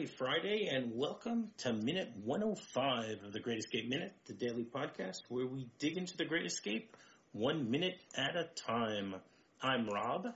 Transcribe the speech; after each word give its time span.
happy 0.00 0.12
Friday, 0.16 0.66
and 0.72 0.96
welcome 0.96 1.50
to 1.58 1.74
Minute 1.74 2.10
105 2.24 3.22
of 3.22 3.34
the 3.34 3.40
Great 3.40 3.58
Escape 3.58 3.86
Minute, 3.86 4.14
the 4.26 4.32
daily 4.32 4.64
podcast 4.64 5.24
where 5.28 5.46
we 5.46 5.68
dig 5.78 5.98
into 5.98 6.16
the 6.16 6.24
Great 6.24 6.46
Escape 6.46 6.96
one 7.32 7.70
minute 7.70 8.00
at 8.16 8.34
a 8.34 8.48
time. 8.56 9.14
I'm 9.60 9.86
Rob, 9.86 10.28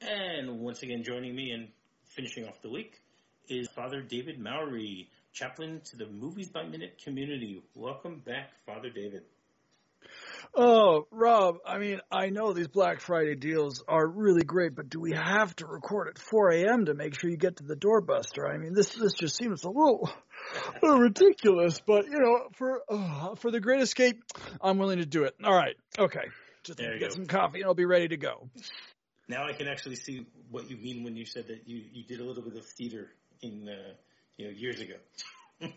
and 0.00 0.60
once 0.60 0.82
again 0.82 1.02
joining 1.04 1.36
me 1.36 1.50
and 1.50 1.68
finishing 2.04 2.46
off 2.46 2.62
the 2.62 2.70
week 2.70 2.98
is 3.46 3.68
Father 3.76 4.00
David 4.00 4.38
Mowry, 4.38 5.10
chaplain 5.34 5.82
to 5.90 5.96
the 5.98 6.06
Movies 6.06 6.48
by 6.48 6.64
Minute 6.64 6.98
community. 7.04 7.62
Welcome 7.74 8.22
back, 8.24 8.52
Father 8.64 8.88
David. 8.88 9.24
Oh, 10.54 11.06
Rob, 11.12 11.58
I 11.64 11.78
mean, 11.78 12.00
I 12.10 12.30
know 12.30 12.52
these 12.52 12.68
Black 12.68 13.00
Friday 13.00 13.36
deals 13.36 13.84
are 13.86 14.06
really 14.06 14.42
great, 14.42 14.74
but 14.74 14.90
do 14.90 14.98
we 14.98 15.12
have 15.12 15.54
to 15.56 15.66
record 15.66 16.08
at 16.08 16.18
4 16.18 16.50
a.m. 16.50 16.86
to 16.86 16.94
make 16.94 17.18
sure 17.18 17.30
you 17.30 17.36
get 17.36 17.56
to 17.56 17.64
the 17.64 17.76
doorbuster? 17.76 18.52
I 18.52 18.58
mean, 18.58 18.74
this 18.74 18.92
this 18.94 19.12
just 19.12 19.36
seems 19.36 19.62
a 19.62 19.68
little, 19.68 20.10
a 20.66 20.72
little 20.82 20.98
ridiculous, 20.98 21.80
but 21.86 22.06
you 22.06 22.18
know, 22.18 22.48
for 22.56 22.82
uh, 22.88 23.36
for 23.36 23.50
the 23.52 23.60
Great 23.60 23.80
Escape, 23.80 24.22
I'm 24.60 24.78
willing 24.78 24.98
to 24.98 25.06
do 25.06 25.22
it. 25.22 25.34
All 25.44 25.54
right, 25.54 25.76
okay, 25.98 26.26
just 26.64 26.78
There 26.78 26.98
get 26.98 27.12
some 27.12 27.26
coffee 27.26 27.60
and 27.60 27.66
I'll 27.66 27.74
be 27.74 27.84
ready 27.84 28.08
to 28.08 28.16
go. 28.16 28.50
Now 29.28 29.46
I 29.46 29.52
can 29.52 29.68
actually 29.68 29.96
see 29.96 30.26
what 30.50 30.68
you 30.68 30.76
mean 30.76 31.04
when 31.04 31.16
you 31.16 31.24
said 31.24 31.46
that 31.46 31.68
you, 31.68 31.84
you 31.92 32.04
did 32.04 32.20
a 32.20 32.24
little 32.24 32.42
bit 32.42 32.56
of 32.56 32.66
theater 32.66 33.10
in 33.40 33.68
uh, 33.68 33.92
you 34.36 34.46
know 34.46 34.50
years 34.50 34.80
ago. 34.80 34.94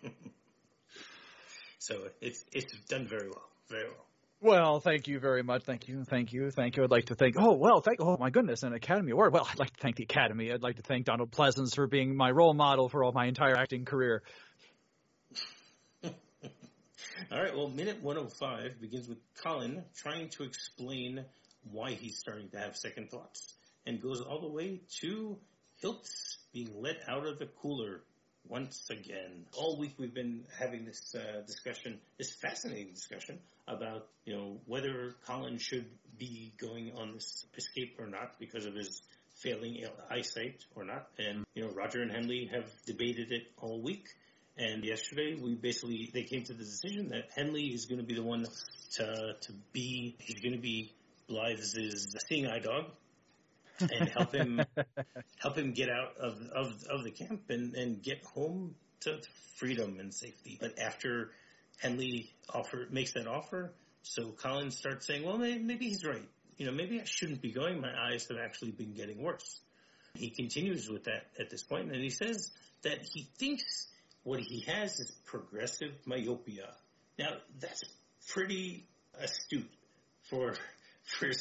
so 1.78 2.08
it's 2.22 2.44
it's 2.52 2.74
done 2.90 3.08
very 3.08 3.30
well, 3.30 3.50
very 3.70 3.86
well. 3.86 4.06
Well, 4.44 4.82
thank 4.82 5.08
you 5.08 5.22
very 5.22 5.42
much. 5.42 5.64
Thank 5.64 5.88
you, 5.88 6.04
thank 6.04 6.34
you, 6.34 6.52
thank 6.52 6.76
you. 6.76 6.84
I'd 6.84 6.92
like 6.92 7.06
to 7.06 7.16
thank. 7.16 7.36
Oh 7.40 7.54
well, 7.54 7.80
thank. 7.80 8.02
Oh 8.02 8.18
my 8.20 8.30
goodness, 8.30 8.64
an 8.64 8.74
Academy 8.74 9.14
Award. 9.14 9.32
Well, 9.32 9.48
I'd 9.50 9.58
like 9.58 9.72
to 9.72 9.80
thank 9.80 9.96
the 9.96 10.04
Academy. 10.04 10.52
I'd 10.52 10.62
like 10.62 10.76
to 10.76 10.82
thank 10.82 11.06
Donald 11.06 11.32
Pleasence 11.32 11.76
for 11.76 11.88
being 11.88 12.14
my 12.14 12.30
role 12.30 12.54
model 12.54 12.90
for 12.90 13.06
all 13.06 13.14
my 13.14 13.28
entire 13.28 13.56
acting 13.56 13.86
career. 13.86 14.22
All 16.04 16.12
right, 17.42 17.56
well, 17.56 17.70
minute 17.70 18.04
105 18.04 18.82
begins 18.82 19.08
with 19.08 19.20
Colin 19.42 19.82
trying 19.96 20.28
to 20.32 20.44
explain 20.44 21.24
why 21.72 21.92
he's 21.92 22.20
starting 22.20 22.50
to 22.50 22.58
have 22.58 22.76
second 22.76 23.12
thoughts 23.12 23.54
and 23.86 24.02
goes 24.02 24.20
all 24.20 24.42
the 24.42 24.50
way 24.50 24.82
to 25.00 25.38
Hilts 25.82 26.38
being 26.54 26.70
let 26.82 26.98
out 27.08 27.26
of 27.26 27.40
the 27.40 27.46
cooler 27.46 28.02
once 28.48 28.90
again. 28.90 29.46
All 29.54 29.78
week 29.78 29.96
we've 29.98 30.14
been 30.14 30.44
having 30.60 30.86
this 30.86 31.16
uh, 31.16 31.42
discussion, 31.46 32.00
this 32.18 32.34
fascinating 32.34 32.94
discussion 32.94 33.40
about, 33.68 34.08
you 34.26 34.36
know, 34.36 34.58
whether 34.66 35.16
Colin 35.26 35.58
should 35.58 35.86
be 36.18 36.54
going 36.60 36.92
on 36.96 37.14
this 37.14 37.46
escape 37.58 37.96
or 38.00 38.08
not 38.08 38.40
because 38.40 38.66
of 38.66 38.76
his 38.76 39.02
failing 39.36 39.84
eyesight 40.10 40.64
or 40.76 40.84
not. 40.84 41.08
And, 41.18 41.46
you 41.56 41.64
know, 41.64 41.74
Roger 41.74 42.02
and 42.02 42.12
Hendley 42.12 42.52
have 42.54 42.70
debated 42.86 43.32
it 43.32 43.44
all 43.58 43.82
week. 43.82 44.08
And 44.58 44.84
yesterday, 44.84 45.36
we 45.42 45.56
basically 45.56 46.12
they 46.14 46.24
came 46.24 46.44
to 46.44 46.54
the 46.54 46.64
decision 46.64 47.10
that 47.10 47.36
Hendley 47.36 47.74
is 47.74 47.88
going 47.88 48.00
to 48.00 48.06
be 48.06 48.14
the 48.14 48.24
one 48.24 48.46
to 48.98 49.36
to 49.42 49.54
be 49.72 50.16
he's 50.20 50.42
going 50.42 50.54
to 50.54 50.62
be 50.62 50.92
Blythe's 51.28 51.76
seeing 52.28 52.46
eye 52.46 52.60
dog 52.60 52.92
and 53.80 54.10
help 54.10 54.34
him 54.34 54.62
help 55.38 55.58
him 55.58 55.74
get 55.74 55.90
out 55.90 56.18
of 56.20 56.42
of, 56.54 56.84
of 56.90 57.04
the 57.04 57.12
camp 57.12 57.50
and, 57.50 57.76
and 57.76 58.02
get 58.02 58.24
home 58.24 58.76
to 59.02 59.20
freedom 59.56 60.00
and 60.00 60.14
safety. 60.14 60.58
But 60.60 60.80
after 60.80 61.32
Hendley 61.84 62.30
offer 62.54 62.88
makes 62.90 63.14
that 63.14 63.28
offer, 63.28 63.74
so 64.04 64.32
Colin 64.32 64.72
starts 64.72 65.08
saying, 65.08 65.26
well, 65.26 65.38
maybe, 65.38 65.60
maybe 65.60 65.86
he's 65.88 66.06
right. 66.06 66.28
You 66.58 66.68
know, 66.68 66.72
maybe 66.72 67.02
I 67.02 67.06
shouldn't 67.06 67.42
be 67.42 67.52
going. 67.52 67.82
My 67.82 67.94
eyes 68.10 68.28
have 68.30 68.38
actually 68.38 68.72
been 68.72 68.94
getting 68.94 69.22
worse. 69.22 69.60
He 70.14 70.30
continues 70.30 70.90
with 70.90 71.06
that 71.06 71.26
at 71.40 71.50
this 71.50 71.64
point, 71.64 71.92
and 71.92 72.02
he 72.02 72.12
says 72.12 72.52
that 72.84 73.00
he 73.02 73.28
thinks 73.40 73.88
what 74.24 74.40
he 74.40 74.62
has 74.68 75.00
is 75.00 75.12
progressive 75.26 75.94
myopia. 76.06 76.70
Now, 77.18 77.32
that's 77.60 77.82
pretty 78.30 78.86
astute 79.20 79.72
for 80.30 80.54
for 81.04 81.32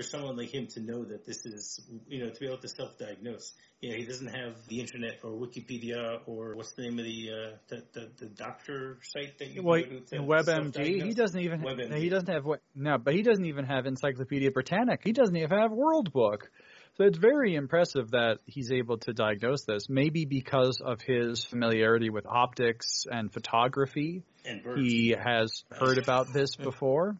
for 0.00 0.08
someone 0.08 0.34
like 0.36 0.48
him 0.48 0.66
to 0.66 0.80
know 0.80 1.04
that 1.04 1.26
this 1.26 1.44
is, 1.44 1.80
you 2.08 2.24
know, 2.24 2.30
to 2.30 2.40
be 2.40 2.46
able 2.46 2.56
to 2.56 2.68
self-diagnose. 2.68 3.52
You 3.82 3.90
know, 3.90 3.96
he 3.96 4.06
doesn't 4.06 4.28
have 4.28 4.56
the 4.66 4.80
internet 4.80 5.18
or 5.22 5.32
Wikipedia 5.32 6.20
or 6.26 6.54
what's 6.54 6.72
the 6.72 6.82
name 6.82 6.98
of 6.98 7.04
the 7.04 7.30
uh, 7.30 7.56
the, 7.68 7.82
the, 7.92 8.10
the 8.18 8.26
doctor 8.26 8.98
site 9.02 9.38
that 9.38 9.48
you 9.48 9.62
Well, 9.62 9.82
go 9.82 9.98
to 9.98 10.22
WebMD, 10.22 11.04
he 11.04 11.12
doesn't 11.12 11.38
even 11.38 11.60
WebMD. 11.60 11.98
he 11.98 12.08
doesn't 12.08 12.30
have 12.30 12.46
what 12.46 12.60
no, 12.74 12.96
but 12.96 13.14
he 13.14 13.22
doesn't 13.22 13.44
even 13.44 13.66
have 13.66 13.84
Encyclopedia 13.84 14.50
Britannica. 14.50 15.02
He 15.04 15.12
doesn't 15.12 15.36
even 15.36 15.58
have 15.58 15.70
World 15.70 16.12
Book. 16.12 16.50
So 16.96 17.04
it's 17.04 17.18
very 17.18 17.54
impressive 17.54 18.12
that 18.12 18.38
he's 18.46 18.72
able 18.72 18.98
to 18.98 19.12
diagnose 19.12 19.64
this. 19.64 19.88
Maybe 19.90 20.24
because 20.24 20.80
of 20.82 21.02
his 21.02 21.44
familiarity 21.44 22.08
with 22.08 22.26
optics 22.26 23.04
and 23.10 23.30
photography, 23.30 24.22
and 24.46 24.62
he 24.78 25.10
has 25.10 25.64
heard 25.70 25.98
about 25.98 26.32
this 26.32 26.56
before. 26.70 27.16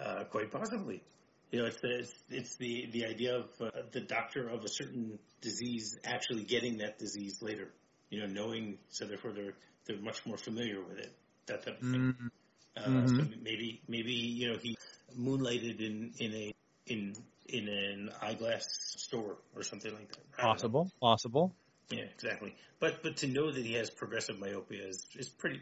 Uh, 0.00 0.24
quite 0.24 0.50
possibly. 0.50 1.02
You 1.50 1.60
know, 1.60 1.66
it's 1.66 1.80
the, 1.80 1.98
it's, 1.98 2.14
it's 2.30 2.56
the, 2.56 2.88
the 2.92 3.04
idea 3.06 3.36
of 3.36 3.44
uh, 3.60 3.70
the 3.92 4.00
doctor 4.00 4.48
of 4.48 4.64
a 4.64 4.68
certain 4.68 5.18
disease 5.40 5.98
actually 6.04 6.42
getting 6.44 6.78
that 6.78 6.98
disease 6.98 7.40
later. 7.42 7.68
You 8.10 8.20
know, 8.20 8.26
knowing, 8.26 8.78
so 8.90 9.04
therefore 9.06 9.32
they're, 9.32 9.54
they're 9.86 9.98
much 10.00 10.24
more 10.26 10.36
familiar 10.36 10.82
with 10.82 10.98
it. 10.98 11.12
That 11.46 11.64
type 11.64 11.80
of 11.80 11.86
thing. 11.88 12.00
Mm, 12.00 12.30
Uh, 12.76 13.06
so 13.06 13.22
Mhm. 13.22 13.42
maybe, 13.42 13.80
maybe, 13.86 14.12
you 14.12 14.52
know, 14.52 14.58
he 14.58 14.76
moonlighted 15.16 15.80
in, 15.80 16.12
in 16.18 16.34
a, 16.34 16.54
in, 16.86 17.14
in 17.46 17.68
an 17.68 18.10
eyeglass 18.20 18.66
store 18.96 19.36
or 19.54 19.62
something 19.62 19.92
like 19.94 20.08
that. 20.08 20.32
Possible, 20.32 20.90
possible. 21.00 21.54
Yeah, 21.90 22.04
exactly. 22.14 22.56
But, 22.80 23.02
but 23.02 23.18
to 23.18 23.28
know 23.28 23.52
that 23.52 23.64
he 23.64 23.74
has 23.74 23.90
progressive 23.90 24.38
myopia 24.40 24.86
is, 24.88 25.06
is 25.16 25.28
pretty, 25.28 25.60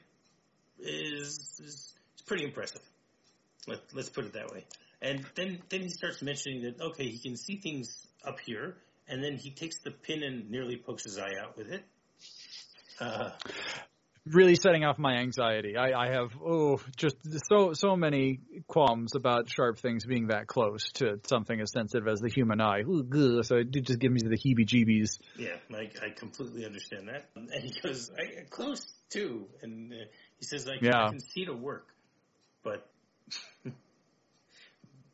is, 0.78 1.60
is, 1.60 1.94
is 2.16 2.25
pretty 2.26 2.44
impressive. 2.44 2.82
Let, 3.66 3.81
let's 3.93 4.09
put 4.09 4.25
it 4.25 4.32
that 4.34 4.50
way. 4.53 4.64
And 5.03 5.27
then, 5.35 5.61
then 5.69 5.81
he 5.83 5.89
starts 5.89 6.23
mentioning 6.23 6.63
that, 6.63 6.81
okay, 6.81 7.09
he 7.09 7.19
can 7.19 7.37
see 7.37 7.57
things 7.57 8.07
up 8.25 8.39
here, 8.41 8.77
and 9.09 9.23
then 9.23 9.37
he 9.37 9.51
takes 9.51 9.81
the 9.81 9.91
pin 9.91 10.23
and 10.23 10.49
nearly 10.51 10.77
pokes 10.77 11.05
his 11.05 11.19
eye 11.19 11.35
out 11.43 11.57
with 11.59 11.71
it. 11.73 11.85
Uh, 13.01 13.31
Really 14.25 14.55
setting 14.55 14.85
off 14.85 15.01
my 15.01 15.15
anxiety. 15.17 15.77
I, 15.77 16.01
I 16.01 16.12
have 16.12 16.31
oh 16.41 16.79
just 16.97 17.17
so 17.49 17.73
so 17.73 17.97
many 17.97 18.39
qualms 18.69 19.17
about 19.17 19.51
sharp 19.51 19.81
things 19.81 20.05
being 20.07 20.29
that 20.29 20.47
close 20.47 20.93
to 20.93 21.19
something 21.27 21.61
as 21.61 21.73
sensitive 21.73 22.07
as 22.07 22.21
the 22.21 22.29
human 22.29 22.61
eye. 22.61 22.83
Ooh, 22.83 23.43
So 23.43 23.57
it 23.57 23.73
just 23.73 23.99
gives 23.99 24.23
me 24.23 24.29
the 24.31 24.39
heebie-jeebies. 24.39 25.19
yeah, 25.37 25.57
I, 25.75 25.91
I 26.07 26.11
completely 26.11 26.65
understand 26.65 27.09
that. 27.09 27.31
And 27.35 27.51
he 27.65 27.73
goes, 27.81 28.12
I, 28.17 28.45
close 28.49 28.87
too. 29.11 29.49
And 29.61 29.93
uh, 29.93 29.97
he 30.39 30.45
says, 30.45 30.69
I, 30.69 30.77
can- 30.79 30.85
Yeah. 30.87 31.07
I 31.07 31.11
can 31.11 31.19
see 31.19 31.47
to 31.47 31.55
work. 31.55 31.89
But, 32.62 32.89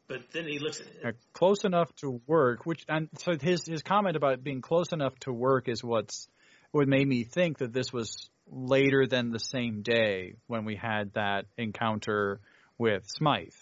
but 0.09 0.31
then 0.33 0.47
he 0.47 0.59
looks 0.59 0.81
at 0.81 0.87
Uh, 1.05 1.13
close 1.33 1.65
enough 1.65 1.95
to 1.97 2.21
work, 2.27 2.67
which 2.67 2.85
and 2.89 3.09
so 3.19 3.37
his 3.41 3.67
his 3.67 3.83
comment 3.83 4.17
about 4.17 4.43
being 4.43 4.63
close 4.63 4.93
enough 4.93 5.17
to 5.21 5.33
work 5.33 5.69
is 5.69 5.85
what's 5.85 6.29
what 6.73 6.89
made 6.89 7.07
me 7.07 7.25
think 7.25 7.59
that 7.59 7.73
this 7.73 7.93
was 7.93 8.31
later 8.51 9.07
than 9.07 9.31
the 9.31 9.39
same 9.39 9.83
day 9.83 10.35
when 10.47 10.65
we 10.65 10.77
had 10.77 11.13
that 11.15 11.45
encounter 11.57 12.41
with 12.79 13.05
Smythe. 13.07 13.53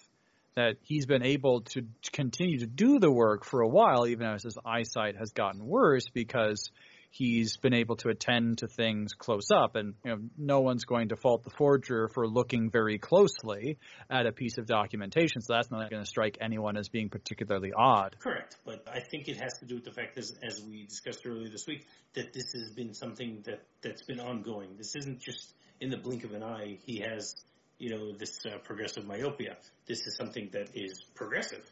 That 0.54 0.76
he's 0.80 1.04
been 1.04 1.22
able 1.22 1.62
to 1.72 1.82
continue 2.12 2.60
to 2.60 2.66
do 2.66 2.98
the 2.98 3.12
work 3.12 3.44
for 3.44 3.60
a 3.60 3.68
while, 3.68 4.06
even 4.06 4.26
as 4.26 4.42
his 4.42 4.56
eyesight 4.64 5.16
has 5.16 5.32
gotten 5.32 5.66
worse, 5.66 6.08
because 6.08 6.70
he's 7.10 7.56
been 7.56 7.74
able 7.74 7.96
to 7.96 8.08
attend 8.08 8.58
to 8.58 8.68
things 8.68 9.12
close 9.12 9.50
up. 9.50 9.76
And 9.76 9.94
you 10.04 10.10
know, 10.10 10.18
no 10.36 10.60
one's 10.60 10.84
going 10.84 11.08
to 11.08 11.16
fault 11.16 11.44
the 11.44 11.50
forger 11.50 12.08
for 12.08 12.26
looking 12.26 12.70
very 12.70 12.98
closely 12.98 13.78
at 14.10 14.26
a 14.26 14.32
piece 14.32 14.58
of 14.58 14.66
documentation. 14.66 15.40
So 15.40 15.54
that's 15.54 15.70
not 15.70 15.90
going 15.90 16.02
to 16.02 16.08
strike 16.08 16.38
anyone 16.40 16.76
as 16.76 16.88
being 16.88 17.08
particularly 17.08 17.72
odd. 17.76 18.16
Correct, 18.18 18.56
but 18.64 18.86
I 18.92 19.00
think 19.00 19.28
it 19.28 19.40
has 19.40 19.58
to 19.58 19.66
do 19.66 19.76
with 19.76 19.84
the 19.84 19.92
fact, 19.92 20.18
as, 20.18 20.36
as 20.42 20.62
we 20.62 20.84
discussed 20.84 21.26
earlier 21.26 21.48
this 21.48 21.66
week, 21.66 21.86
that 22.14 22.32
this 22.32 22.52
has 22.52 22.70
been 22.70 22.94
something 22.94 23.42
that 23.46 23.62
that's 23.82 24.02
been 24.02 24.20
ongoing. 24.20 24.76
This 24.76 24.94
isn't 24.96 25.20
just 25.20 25.54
in 25.80 25.90
the 25.90 25.96
blink 25.96 26.24
of 26.24 26.32
an 26.32 26.42
eye. 26.42 26.78
He 26.84 27.00
has, 27.00 27.34
you 27.78 27.90
know, 27.90 28.12
this 28.12 28.38
uh, 28.46 28.58
progressive 28.58 29.06
myopia. 29.06 29.56
This 29.86 30.06
is 30.06 30.16
something 30.16 30.48
that 30.52 30.70
is 30.74 31.02
progressive. 31.14 31.62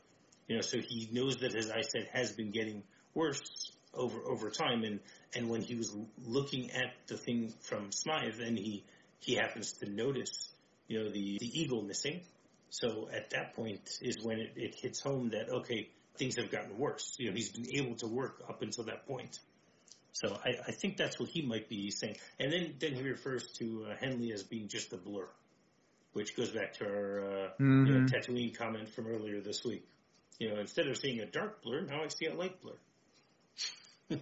You 0.49 0.57
know, 0.57 0.63
so 0.63 0.79
he 0.79 1.09
knows 1.11 1.37
that 1.39 1.55
his 1.55 1.71
eyesight 1.71 2.09
has 2.13 2.33
been 2.33 2.51
getting 2.51 2.83
worse 3.15 3.41
over 3.95 4.19
over 4.31 4.51
time, 4.51 4.85
and 4.85 5.01
and 5.35 5.49
when 5.49 5.63
he 5.63 5.75
was 5.75 5.95
looking 6.25 6.71
at 6.73 6.93
the 7.07 7.17
thing 7.17 7.53
from 7.61 7.93
Smythe, 7.93 8.41
and 8.41 8.59
he 8.59 8.85
he 9.21 9.35
happens 9.35 9.73
to 9.75 9.89
notice, 9.91 10.49
you 10.89 10.99
know, 11.03 11.11
the 11.11 11.39
the 11.39 11.61
eagle 11.61 11.83
missing. 11.83 12.21
So 12.71 13.09
at 13.13 13.31
that 13.31 13.55
point 13.55 13.89
is 14.03 14.19
when 14.23 14.39
it, 14.41 14.53
it 14.57 14.75
hits 14.75 15.01
home 15.01 15.31
that 15.31 15.49
okay, 15.51 15.89
things 16.19 16.37
have 16.37 16.51
gotten 16.51 16.79
worse. 16.79 17.17
You 17.19 17.29
know, 17.31 17.35
he's 17.35 17.51
been 17.51 17.75
able 17.77 17.97
to 17.97 18.07
work 18.07 18.43
up 18.49 18.63
until 18.63 18.85
that 18.85 19.07
point. 19.07 19.39
So 20.13 20.35
I, 20.45 20.51
I 20.69 20.73
think 20.73 20.97
that's 20.97 21.19
what 21.19 21.29
he 21.29 21.43
might 21.43 21.69
be 21.69 21.91
saying. 21.91 22.17
And 22.39 22.53
then, 22.53 22.75
then 22.79 22.95
he 22.95 23.03
refers 23.03 23.47
to 23.59 23.87
uh, 23.91 23.97
Hendley 23.97 24.33
as 24.33 24.45
being 24.45 24.69
just 24.69 24.93
a 24.93 24.97
blur, 24.97 25.29
which 26.13 26.37
goes 26.37 26.51
back 26.53 26.75
to 26.75 26.85
our 26.87 27.21
uh, 27.21 27.49
you 27.83 27.93
know, 27.95 28.01
Mhm. 28.01 28.09
Tatooine 28.09 28.57
comment 28.57 28.89
from 28.91 29.07
earlier 29.09 29.41
this 29.41 29.65
week. 29.65 29.87
You 30.39 30.51
know, 30.55 30.61
instead 30.61 30.89
of 30.89 30.97
seeing 30.99 31.21
a 31.21 31.27
dark 31.27 31.63
blur, 31.63 31.83
now 31.83 32.03
I 32.05 32.09
see 32.09 32.27
a 32.27 32.35
light 32.35 32.61
blur. 32.63 32.77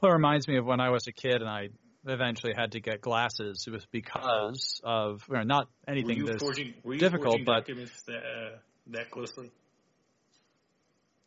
Well, 0.00 0.10
it 0.10 0.14
reminds 0.14 0.48
me 0.48 0.56
of 0.56 0.66
when 0.66 0.80
I 0.80 0.90
was 0.90 1.06
a 1.06 1.12
kid 1.12 1.42
and 1.42 1.48
I 1.48 1.68
eventually 2.06 2.54
had 2.56 2.72
to 2.72 2.80
get 2.80 3.00
glasses. 3.00 3.64
It 3.68 3.70
was 3.70 3.86
because 3.92 4.80
of 4.82 5.22
not 5.30 5.68
anything 5.86 6.08
were 6.08 6.14
you 6.14 6.26
this 6.26 6.42
forging, 6.42 6.74
were 6.82 6.94
you 6.94 6.98
difficult, 6.98 7.34
forging 7.34 7.44
but 7.44 7.66
documents 7.66 8.02
that, 8.08 8.16
uh, 8.16 8.56
that 8.88 9.10
closely. 9.10 9.52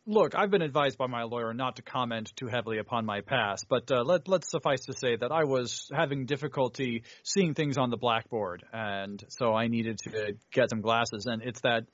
Look, 0.07 0.35
I've 0.35 0.51
been 0.51 0.61
advised 0.61 0.99
by 0.99 1.07
my 1.07 1.23
lawyer 1.23 1.53
not 1.53 1.77
to 1.77 1.81
comment 1.81 2.31
too 2.35 2.47
heavily 2.47 2.77
upon 2.77 3.05
my 3.05 3.21
past, 3.21 3.65
but 3.67 3.89
uh, 3.91 4.03
let, 4.03 4.27
let's 4.27 4.51
suffice 4.51 4.85
to 4.85 4.93
say 4.93 5.15
that 5.15 5.31
I 5.31 5.45
was 5.45 5.89
having 5.91 6.27
difficulty 6.27 7.03
seeing 7.23 7.55
things 7.55 7.77
on 7.79 7.89
the 7.89 7.97
blackboard, 7.97 8.63
and 8.71 9.23
so 9.29 9.55
I 9.55 9.67
needed 9.67 9.97
to 10.03 10.35
get 10.51 10.69
some 10.69 10.81
glasses. 10.81 11.25
And 11.25 11.41
it's 11.41 11.61
that 11.61 11.85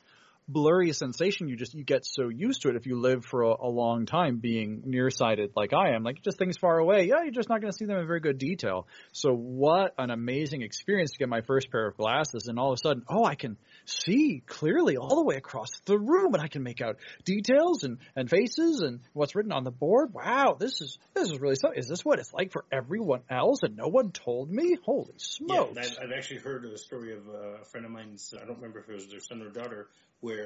blurry 0.48 0.92
sensation 0.92 1.48
you 1.48 1.56
just 1.56 1.74
you 1.74 1.84
get 1.84 2.06
so 2.06 2.30
used 2.30 2.64
to 2.64 2.70
it 2.70 2.76
if 2.76 2.86
you 2.86 3.00
live 3.00 3.24
for 3.24 3.44
a, 3.44 3.56
a 3.62 3.70
long 3.70 4.06
time 4.06 4.38
being 4.38 4.84
nearsighted 4.86 5.52
like 5.56 5.74
I 5.74 5.96
am 5.96 6.04
like 6.04 6.22
just 6.22 6.38
things 6.38 6.58
far 6.58 6.78
away 6.80 7.06
yeah 7.06 7.24
you're 7.24 7.32
just 7.32 7.50
not 7.50 7.62
going 7.62 7.72
to 7.72 7.78
see 7.78 7.86
them 7.86 7.98
in 7.98 8.08
very 8.08 8.20
good 8.20 8.38
detail. 8.38 8.88
So 9.12 9.34
what 9.34 9.94
an 9.98 10.10
amazing 10.10 10.62
experience 10.62 11.12
to 11.12 11.20
get 11.20 11.30
my 11.30 11.42
first 11.42 11.72
pair 11.72 11.88
of 11.88 11.96
glasses 11.96 12.48
and 12.48 12.60
all 12.60 12.72
of 12.72 12.80
a 12.80 12.88
sudden 12.88 13.04
oh 13.08 13.24
I 13.24 13.36
can 13.36 13.58
see 13.86 14.44
clearly 14.46 14.98
all 14.98 15.16
the 15.16 15.24
way 15.24 15.36
across 15.36 15.70
the 15.86 15.98
room 15.98 16.34
and 16.34 16.44
I 16.44 16.48
can 16.48 16.64
make 16.64 16.82
out 16.82 16.98
details 17.24 17.84
and 17.84 18.00
and 18.16 18.30
faces 18.30 18.82
and 18.82 19.00
what's 19.14 19.36
written 19.36 19.52
on 19.52 19.64
the 19.64 19.72
board. 19.72 20.14
Wow 20.14 20.58
this 20.60 20.82
is 20.82 20.98
this 21.14 21.30
is 21.30 21.40
really 21.40 21.56
so 21.56 21.72
is 21.72 21.88
this 21.88 22.04
what 22.04 22.20
it's 22.20 22.34
like 22.34 22.52
for 22.52 22.66
everyone 22.72 23.22
else 23.30 23.60
and 23.64 23.78
no 23.78 23.88
one 23.88 24.12
told 24.12 24.52
me? 24.52 24.78
Holy 24.84 25.14
smokes. 25.18 25.76
Yeah, 25.76 25.82
I've, 25.82 26.10
I've 26.10 26.18
actually 26.18 26.40
heard 26.40 26.66
a 26.66 26.78
story 26.78 27.16
of 27.16 27.28
uh, 27.28 27.62
a 27.62 27.66
friend 27.66 27.86
of 27.86 27.92
mine's 27.92 28.34
I 28.36 28.46
don't 28.46 28.58
remember 28.58 28.80
if 28.80 28.90
it 28.90 28.94
was 28.94 29.08
their 29.08 29.20
son 29.20 29.42
or 29.42 29.50
daughter 29.50 29.88
where 30.22 30.41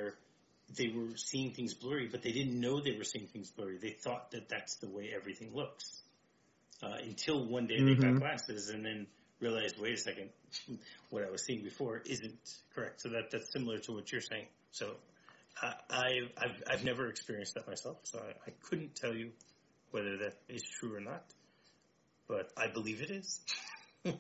they 0.75 0.89
were 0.89 1.15
seeing 1.15 1.51
things 1.51 1.74
blurry, 1.74 2.07
but 2.07 2.21
they 2.24 2.31
didn't 2.31 2.59
know 2.59 2.81
they 2.81 2.97
were 2.97 3.03
seeing 3.03 3.27
things 3.27 3.51
blurry. 3.51 3.77
They 3.77 3.92
thought 3.92 4.31
that 4.31 4.50
that's 4.50 4.75
the 4.77 4.88
way 4.88 5.12
everything 5.15 5.51
looks. 5.53 6.01
Uh, 6.83 6.97
until 7.03 7.45
one 7.45 7.68
day 7.68 7.75
mm-hmm. 7.75 7.88
they 7.88 7.95
got 7.95 8.06
mm-hmm. 8.06 8.18
glasses 8.18 8.69
and 8.69 8.83
then 8.83 9.07
realized, 9.39 9.75
wait 9.80 9.94
a 9.94 9.97
second, 9.97 10.30
what 11.09 11.24
I 11.24 11.30
was 11.30 11.44
seeing 11.44 11.63
before 11.63 12.01
isn't 12.06 12.38
correct. 12.74 13.01
So 13.01 13.09
that 13.09 13.31
that's 13.31 13.51
similar 13.51 13.80
to 13.80 13.94
what 13.94 14.12
you're 14.12 14.21
saying. 14.21 14.47
So 14.71 14.95
uh, 15.62 15.74
I've, 15.89 16.31
I've 16.38 16.63
I've 16.71 16.83
never 16.83 17.07
experienced 17.07 17.53
that 17.56 17.68
myself, 17.68 17.97
so 18.03 18.19
I, 18.19 18.50
I 18.50 18.53
couldn't 18.63 18.95
tell 18.95 19.15
you 19.15 19.31
whether 19.92 20.18
that 20.18 20.33
is 20.50 20.63
true 20.63 20.95
or 20.95 21.00
not. 21.00 21.24
But 22.27 22.51
I 22.57 22.68
believe 22.68 23.01
it 23.01 23.12
is. 23.12 23.39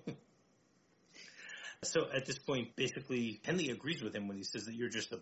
So 1.85 2.07
at 2.13 2.25
this 2.25 2.37
point, 2.37 2.75
basically, 2.75 3.39
Hendley 3.45 3.71
agrees 3.71 4.01
with 4.01 4.15
him 4.15 4.27
when 4.27 4.37
he 4.37 4.43
says 4.43 4.65
that 4.65 4.73
you're 4.73 4.89
just 4.89 5.11
a 5.11 5.17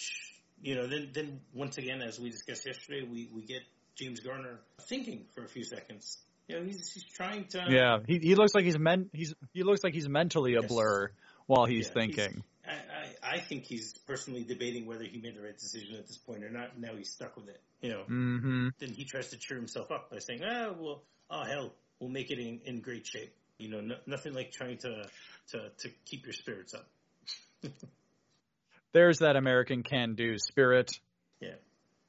blur. 0.00 0.40
You 0.62 0.74
know, 0.74 0.86
then 0.86 1.10
then 1.12 1.40
once 1.54 1.78
again, 1.78 2.02
as 2.02 2.20
we 2.20 2.30
discussed 2.30 2.66
yesterday, 2.66 3.02
we, 3.02 3.30
we 3.34 3.42
get 3.42 3.62
James 3.94 4.20
Garner 4.20 4.60
thinking 4.82 5.26
for 5.34 5.44
a 5.44 5.48
few 5.48 5.64
seconds. 5.64 6.18
You 6.48 6.58
know, 6.58 6.64
he's 6.64 6.92
he's 6.92 7.04
trying 7.04 7.44
to. 7.48 7.64
Yeah, 7.68 7.98
he 8.06 8.18
he 8.18 8.34
looks 8.34 8.54
like 8.54 8.64
he's 8.64 8.78
men. 8.78 9.08
He's 9.12 9.34
he 9.54 9.62
looks 9.62 9.84
like 9.84 9.94
he's 9.94 10.08
mentally 10.08 10.54
a 10.54 10.60
yes. 10.60 10.68
blur 10.68 11.10
while 11.46 11.64
he's 11.64 11.86
yeah, 11.86 11.94
thinking. 11.94 12.44
He's, 12.64 12.74
I, 13.22 13.28
I, 13.28 13.34
I 13.36 13.40
think 13.40 13.64
he's 13.64 13.94
personally 14.06 14.44
debating 14.44 14.86
whether 14.86 15.04
he 15.04 15.18
made 15.18 15.36
the 15.36 15.42
right 15.42 15.56
decision 15.56 15.96
at 15.96 16.06
this 16.06 16.18
point 16.18 16.44
or 16.44 16.50
not. 16.50 16.78
Now 16.78 16.94
he's 16.96 17.10
stuck 17.10 17.36
with 17.36 17.48
it. 17.48 17.60
You 17.80 17.90
know. 17.90 18.02
Mm-hmm. 18.02 18.68
Then 18.78 18.90
he 18.90 19.04
tries 19.04 19.28
to 19.28 19.38
cheer 19.38 19.56
himself 19.56 19.90
up 19.90 20.10
by 20.10 20.18
saying, 20.18 20.42
"Ah, 20.44 20.72
well, 20.76 21.02
oh 21.30 21.44
hell, 21.44 21.72
we'll 22.00 22.10
make 22.10 22.30
it 22.30 22.38
in, 22.38 22.60
in 22.64 22.80
great 22.80 23.06
shape." 23.06 23.34
You 23.58 23.70
know, 23.70 23.80
no, 23.80 23.96
nothing 24.06 24.34
like 24.34 24.52
trying 24.52 24.78
to 24.78 25.06
to 25.50 25.70
to 25.78 25.88
keep 26.04 26.26
your 26.26 26.32
spirits 26.32 26.74
up. 26.74 26.88
There's 28.92 29.18
that 29.18 29.36
American 29.36 29.82
can-do 29.82 30.36
spirit. 30.38 30.90
Yeah. 31.40 31.54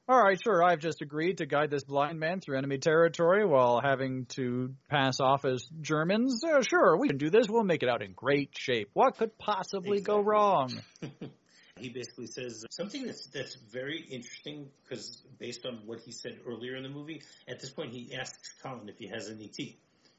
All 0.08 0.20
right, 0.20 0.38
sure. 0.42 0.64
I've 0.64 0.80
just 0.80 1.00
agreed 1.00 1.38
to 1.38 1.46
guide 1.46 1.70
this 1.70 1.84
blind 1.84 2.18
man 2.18 2.40
through 2.40 2.58
enemy 2.58 2.78
territory 2.78 3.46
while 3.46 3.80
having 3.82 4.26
to 4.30 4.74
pass 4.90 5.20
off 5.20 5.44
as 5.44 5.64
Germans. 5.80 6.42
Uh, 6.44 6.60
sure, 6.62 6.96
we 6.98 7.08
can 7.08 7.18
do 7.18 7.30
this. 7.30 7.46
We'll 7.48 7.62
make 7.62 7.82
it 7.84 7.88
out 7.88 8.02
in 8.02 8.12
great 8.12 8.50
shape. 8.58 8.90
What 8.94 9.16
could 9.16 9.38
possibly 9.38 9.98
exactly. 9.98 10.22
go 10.22 10.28
wrong? 10.28 10.82
he 11.78 11.88
basically 11.88 12.26
says 12.26 12.64
something 12.70 13.06
that's 13.06 13.26
that's 13.28 13.56
very 13.72 14.04
interesting 14.10 14.68
because 14.82 15.22
based 15.38 15.64
on 15.66 15.82
what 15.86 16.00
he 16.00 16.10
said 16.12 16.38
earlier 16.46 16.76
in 16.76 16.82
the 16.82 16.88
movie, 16.88 17.22
at 17.48 17.60
this 17.60 17.70
point 17.70 17.92
he 17.92 18.14
asks 18.14 18.54
Colin 18.62 18.88
if 18.88 18.98
he 18.98 19.06
has 19.06 19.30
any 19.30 19.46
tea. 19.46 19.78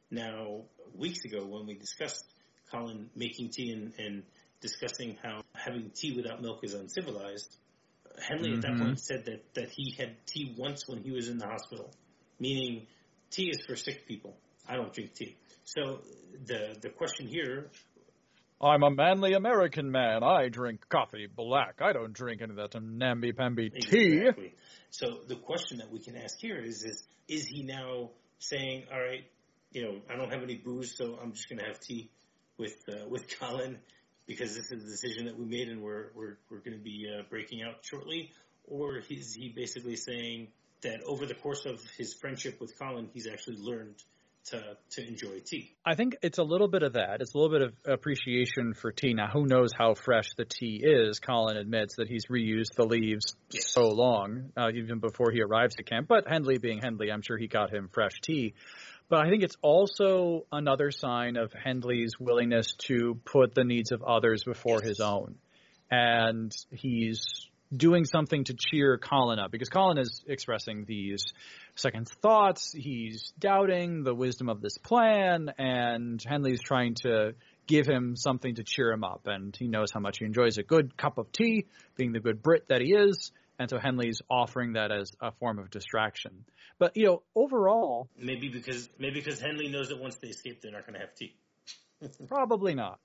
Now, 0.10 0.62
weeks 0.96 1.26
ago 1.26 1.46
when 1.46 1.66
we 1.66 1.74
discussed 1.74 2.26
Colin 2.72 3.10
making 3.16 3.50
tea 3.50 3.72
and, 3.72 3.94
and 4.00 4.24
discussing 4.62 5.18
how 5.22 5.43
having 5.64 5.92
tea 5.92 6.16
without 6.16 6.42
milk 6.42 6.60
is 6.64 6.74
uncivilized, 6.74 7.56
Hendley 8.20 8.50
mm-hmm. 8.50 8.56
at 8.56 8.62
that 8.62 8.72
mm-hmm. 8.72 8.84
point 8.86 9.00
said 9.00 9.26
that, 9.26 9.44
that 9.56 9.70
he 9.70 9.96
had 9.98 10.16
tea 10.26 10.56
once 10.58 10.88
when 10.88 11.00
he 11.00 11.12
was 11.12 11.30
in 11.30 11.38
the 11.38 11.48
hospital, 11.48 11.92
meaning 12.40 12.88
tea 13.32 13.50
is 13.50 13.66
for 13.66 13.76
sick 13.76 14.08
people. 14.08 14.36
I 14.68 14.76
don't 14.76 14.94
drink 14.94 15.14
tea. 15.14 15.36
So 15.66 16.02
the 16.46 16.76
the 16.82 16.90
question 16.90 17.28
here 17.28 17.70
I'm 18.64 18.82
a 18.84 18.90
manly 18.90 19.34
American 19.34 19.92
man. 19.92 20.24
I 20.24 20.48
drink 20.48 20.88
coffee 20.88 21.28
black. 21.28 21.80
I 21.82 21.92
don't 21.92 22.14
drink 22.14 22.42
any 22.42 22.52
of 22.52 22.58
that 22.58 22.82
namby 22.82 23.34
pamby 23.34 23.70
tea. 23.70 24.20
Exactly. 24.20 24.54
So 24.90 25.20
the 25.28 25.36
question 25.36 25.80
that 25.80 25.92
we 25.92 26.00
can 26.00 26.16
ask 26.16 26.38
here 26.40 26.60
is 26.60 26.84
is 26.84 27.04
is 27.28 27.46
he 27.48 27.64
now 27.64 28.12
saying, 28.40 28.86
all 28.92 29.00
right, 29.00 29.26
you 29.72 29.84
know, 29.84 30.00
I 30.10 30.16
don't 30.16 30.32
have 30.32 30.44
any 30.44 30.56
booze, 30.56 30.96
so 30.96 31.18
I'm 31.22 31.34
just 31.34 31.50
going 31.50 31.60
to 31.60 31.66
have 31.66 31.80
tea 31.80 32.10
with 32.58 32.76
uh, 32.90 33.08
with 33.10 33.28
Colin 33.38 33.80
because 34.28 34.56
this 34.56 34.72
is 34.72 34.84
a 34.84 34.88
decision 34.88 35.26
that 35.26 35.38
we 35.38 35.46
made 35.46 35.70
and 35.70 35.82
we're 35.82 36.12
we're 36.16 36.38
we're 36.50 36.60
going 36.60 36.78
to 36.78 36.84
be 36.84 37.08
uh, 37.08 37.24
breaking 37.30 37.62
out 37.64 37.76
shortly. 37.82 38.32
Or 38.66 38.98
is 38.98 39.34
he 39.34 39.50
basically 39.50 39.98
saying 39.98 40.48
that 40.82 41.04
over 41.04 41.26
the 41.26 41.34
course 41.34 41.66
of 41.66 41.82
his 41.98 42.14
friendship 42.14 42.62
with 42.62 42.78
Colin, 42.80 43.10
he's 43.14 43.28
actually 43.28 43.58
learned 43.58 43.96
to 44.46 44.78
to 44.92 45.08
enjoy 45.08 45.40
tea. 45.40 45.76
I 45.86 45.96
think 45.96 46.18
it's 46.22 46.38
a 46.38 46.44
little 46.44 46.68
bit 46.68 46.84
of 46.84 46.94
that. 46.94 47.22
It's 47.22 47.34
a 47.34 47.38
little 47.38 47.58
bit 47.58 47.68
of 47.68 47.94
appreciation 47.94 48.74
for 48.74 48.92
tea. 48.92 49.14
Now, 49.14 49.28
who 49.32 49.46
knows 49.46 49.72
how 49.78 49.94
fresh 49.94 50.30
the 50.38 50.46
tea 50.46 50.82
is? 50.84 51.20
Colin 51.20 51.58
admits 51.58 51.96
that 51.96 52.08
he's 52.08 52.26
reused 52.28 52.76
the 52.76 52.86
leaves 52.86 53.36
yes. 53.52 53.70
so 53.70 53.88
long, 53.88 54.52
uh, 54.58 54.70
even 54.74 55.00
before 55.00 55.32
he 55.32 55.42
arrives 55.42 55.76
at 55.80 55.86
camp. 55.86 56.08
But 56.08 56.26
Hendley, 56.26 56.62
being 56.62 56.82
Hendley, 56.82 57.12
I'm 57.12 57.22
sure 57.22 57.38
he 57.38 57.48
got 57.48 57.74
him 57.74 57.90
fresh 57.94 58.20
tea. 58.22 58.54
But 59.14 59.28
I 59.28 59.30
think 59.30 59.44
it's 59.44 59.58
also 59.62 60.48
another 60.52 60.90
sign 60.90 61.38
of 61.38 61.54
Hendley's 61.54 62.20
willingness 62.20 62.74
to 62.88 63.20
put 63.26 63.54
the 63.54 63.64
needs 63.64 63.92
of 63.92 64.02
others 64.02 64.44
before 64.44 64.82
his 64.82 65.00
own. 65.00 65.36
And 65.92 66.52
he's 66.72 67.24
doing 67.72 68.06
something 68.06 68.44
to 68.46 68.56
cheer 68.58 68.98
Colin 68.98 69.38
up 69.38 69.52
because 69.52 69.70
Colin 69.70 70.00
is 70.00 70.24
expressing 70.28 70.86
these 70.86 71.24
second 71.76 72.10
thoughts. 72.24 72.74
He's 72.76 73.32
doubting 73.38 74.04
the 74.04 74.16
wisdom 74.16 74.50
of 74.50 74.62
this 74.62 74.80
plan, 74.80 75.52
and 75.60 76.20
Hendley's 76.28 76.64
trying 76.64 76.96
to 77.04 77.36
give 77.68 77.86
him 77.86 78.16
something 78.16 78.56
to 78.56 78.64
cheer 78.64 78.92
him 78.92 79.04
up. 79.04 79.28
And 79.28 79.56
he 79.56 79.68
knows 79.68 79.92
how 79.94 80.00
much 80.00 80.18
he 80.18 80.26
enjoys 80.26 80.58
a 80.58 80.64
good 80.64 80.98
cup 80.98 81.20
of 81.20 81.32
tea, 81.32 81.68
being 81.96 82.14
the 82.14 82.20
good 82.20 82.42
Brit 82.42 82.68
that 82.70 82.82
he 82.82 82.96
is. 82.96 83.32
And 83.60 83.70
so 83.70 83.78
Hendley's 83.78 84.22
offering 84.30 84.74
that 84.74 84.92
as 84.92 85.12
a 85.22 85.32
form 85.32 85.60
of 85.60 85.70
distraction. 85.70 86.46
But 86.80 86.98
you 86.98 87.06
know, 87.06 87.24
overall, 87.36 88.10
maybe 88.18 88.50
because 88.50 88.90
maybe 88.98 89.20
because 89.20 89.40
Hendley 89.40 89.72
knows 89.72 89.90
that 89.90 90.00
once 90.00 90.16
they 90.16 90.30
escape, 90.30 90.62
they're 90.62 90.72
not 90.72 90.86
going 90.86 90.96
to 90.96 91.00
have 91.00 91.16
tea. 91.16 91.36
probably 92.28 92.74
not. 92.74 93.00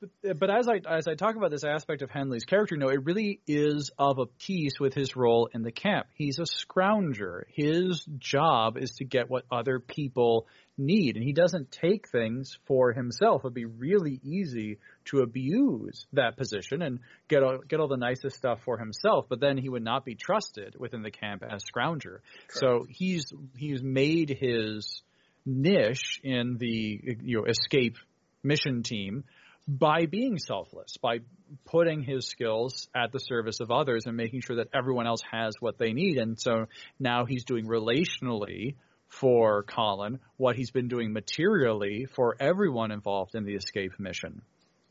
But, 0.00 0.10
uh, 0.30 0.34
but 0.34 0.50
as 0.50 0.68
I 0.68 0.80
as 0.88 1.08
I 1.08 1.14
talk 1.14 1.34
about 1.34 1.50
this 1.50 1.64
aspect 1.64 2.02
of 2.02 2.10
Hendley's 2.10 2.44
character, 2.44 2.76
no, 2.76 2.88
it 2.88 3.04
really 3.04 3.40
is 3.46 3.90
of 3.98 4.18
a 4.18 4.26
piece 4.26 4.78
with 4.78 4.94
his 4.94 5.16
role 5.16 5.48
in 5.52 5.62
the 5.62 5.72
camp. 5.72 6.06
He's 6.14 6.38
a 6.38 6.42
scrounger. 6.42 7.42
His 7.48 8.06
job 8.18 8.76
is 8.76 8.92
to 8.98 9.04
get 9.04 9.28
what 9.28 9.44
other 9.50 9.80
people 9.80 10.46
need, 10.76 11.16
and 11.16 11.24
he 11.24 11.32
doesn't 11.32 11.72
take 11.72 12.08
things 12.08 12.58
for 12.66 12.92
himself. 12.92 13.42
It'd 13.42 13.54
be 13.54 13.64
really 13.64 14.20
easy 14.22 14.78
to 15.06 15.22
abuse 15.22 16.06
that 16.12 16.36
position 16.36 16.82
and 16.82 17.00
get 17.28 17.42
all, 17.42 17.58
get 17.66 17.80
all 17.80 17.88
the 17.88 17.96
nicest 17.96 18.36
stuff 18.36 18.60
for 18.64 18.78
himself, 18.78 19.26
but 19.28 19.40
then 19.40 19.58
he 19.58 19.68
would 19.68 19.82
not 19.82 20.04
be 20.04 20.14
trusted 20.14 20.76
within 20.78 21.02
the 21.02 21.10
camp 21.10 21.42
as 21.42 21.64
scrounger. 21.64 22.20
Correct. 22.46 22.58
So 22.60 22.86
he's 22.88 23.32
he's 23.56 23.82
made 23.82 24.36
his 24.40 25.02
niche 25.44 26.20
in 26.22 26.56
the 26.58 27.16
you 27.22 27.38
know 27.38 27.44
escape 27.46 27.96
mission 28.44 28.84
team 28.84 29.24
by 29.68 30.06
being 30.06 30.38
selfless, 30.38 30.96
by 30.96 31.18
putting 31.66 32.02
his 32.02 32.26
skills 32.26 32.88
at 32.96 33.12
the 33.12 33.18
service 33.18 33.60
of 33.60 33.70
others 33.70 34.06
and 34.06 34.16
making 34.16 34.40
sure 34.40 34.56
that 34.56 34.68
everyone 34.72 35.06
else 35.06 35.20
has 35.30 35.54
what 35.60 35.76
they 35.76 35.92
need. 35.92 36.16
And 36.16 36.40
so 36.40 36.66
now 36.98 37.26
he's 37.26 37.44
doing 37.44 37.66
relationally 37.66 38.76
for 39.08 39.62
Colin 39.64 40.20
what 40.38 40.56
he's 40.56 40.70
been 40.70 40.88
doing 40.88 41.12
materially 41.12 42.06
for 42.06 42.34
everyone 42.40 42.90
involved 42.90 43.34
in 43.34 43.44
the 43.44 43.54
escape 43.54 43.92
mission. 43.98 44.40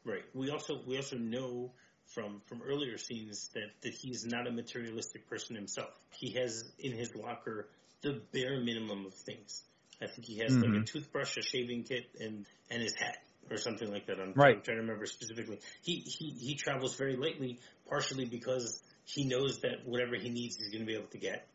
Right. 0.06 0.24
We 0.34 0.52
also 0.52 0.80
we 0.88 0.96
also 0.98 1.18
know 1.18 1.72
from 2.06 2.42
from 2.48 2.62
earlier 2.62 2.98
scenes 2.98 3.50
that 3.56 3.70
that 3.82 3.94
he's 3.94 4.26
not 4.26 4.48
a 4.48 4.52
materialistic 4.52 5.28
person 5.28 5.56
himself. 5.56 5.90
He 6.12 6.32
has 6.40 6.64
in 6.80 6.94
his 6.94 7.16
locker 7.16 7.68
the 8.02 8.22
bare 8.32 8.60
minimum 8.60 9.06
of 9.08 9.14
things. 9.16 9.64
I 10.02 10.06
think 10.08 10.26
he 10.26 10.38
has 10.38 10.52
mm-hmm. 10.52 10.62
like 10.62 10.70
a 10.70 10.74
mm-hmm. 10.74 10.84
toothbrush, 10.84 11.38
a 11.38 11.42
shaving 11.42 11.84
kit, 11.84 12.06
and 12.20 12.46
and 12.70 12.82
his 12.82 12.94
hat 12.94 13.18
or 13.50 13.58
something 13.58 13.92
like 13.92 14.08
that. 14.08 14.20
I'm, 14.20 14.34
right. 14.36 14.56
I'm 14.56 14.62
trying 14.62 14.78
to 14.78 14.82
remember 14.82 15.06
specifically. 15.06 15.60
He 15.82 15.96
he 16.06 16.30
he 16.32 16.56
travels 16.56 16.96
very 16.96 17.16
lightly, 17.16 17.60
partially 17.90 18.26
because 18.26 18.82
he 19.06 19.26
knows 19.26 19.60
that 19.62 19.86
whatever 19.86 20.16
he 20.16 20.30
needs, 20.30 20.58
he's 20.58 20.70
going 20.70 20.82
to 20.82 20.88
be 20.88 20.96
able 20.96 21.08
to 21.08 21.18
get. 21.18 21.48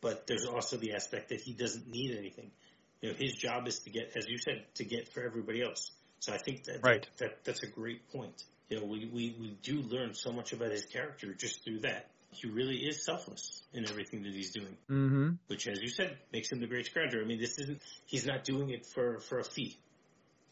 But 0.00 0.26
there's 0.26 0.46
also 0.46 0.76
the 0.76 0.94
aspect 0.94 1.30
that 1.30 1.40
he 1.40 1.52
doesn't 1.52 1.88
need 1.88 2.16
anything. 2.16 2.50
You 3.00 3.10
know, 3.10 3.16
his 3.18 3.34
job 3.34 3.66
is 3.66 3.80
to 3.80 3.90
get, 3.90 4.12
as 4.16 4.26
you 4.28 4.38
said, 4.38 4.64
to 4.76 4.84
get 4.84 5.12
for 5.12 5.24
everybody 5.24 5.62
else. 5.62 5.90
So 6.20 6.32
I 6.32 6.38
think 6.38 6.64
that, 6.64 6.80
right. 6.82 7.06
that, 7.18 7.18
that 7.18 7.44
that's 7.44 7.62
a 7.62 7.66
great 7.66 8.08
point. 8.10 8.44
You 8.68 8.80
know, 8.80 8.86
we, 8.86 9.08
we, 9.12 9.36
we 9.38 9.56
do 9.62 9.80
learn 9.82 10.14
so 10.14 10.32
much 10.32 10.52
about 10.52 10.70
his 10.70 10.84
character 10.84 11.32
just 11.34 11.64
through 11.64 11.80
that. 11.80 12.08
He 12.30 12.48
really 12.48 12.78
is 12.78 13.04
selfless 13.04 13.62
in 13.72 13.88
everything 13.88 14.22
that 14.24 14.32
he's 14.32 14.50
doing, 14.50 14.76
mm-hmm. 14.90 15.30
which, 15.46 15.68
as 15.68 15.80
you 15.80 15.88
said, 15.88 16.16
makes 16.32 16.50
him 16.50 16.60
the 16.60 16.66
great 16.66 16.92
scrounger. 16.92 17.22
I 17.22 17.26
mean, 17.26 17.38
this 17.38 17.58
isn't, 17.58 17.80
he's 18.06 18.26
not 18.26 18.44
doing 18.44 18.70
it 18.70 18.84
for, 18.84 19.20
for 19.20 19.38
a 19.38 19.44
fee. 19.44 19.78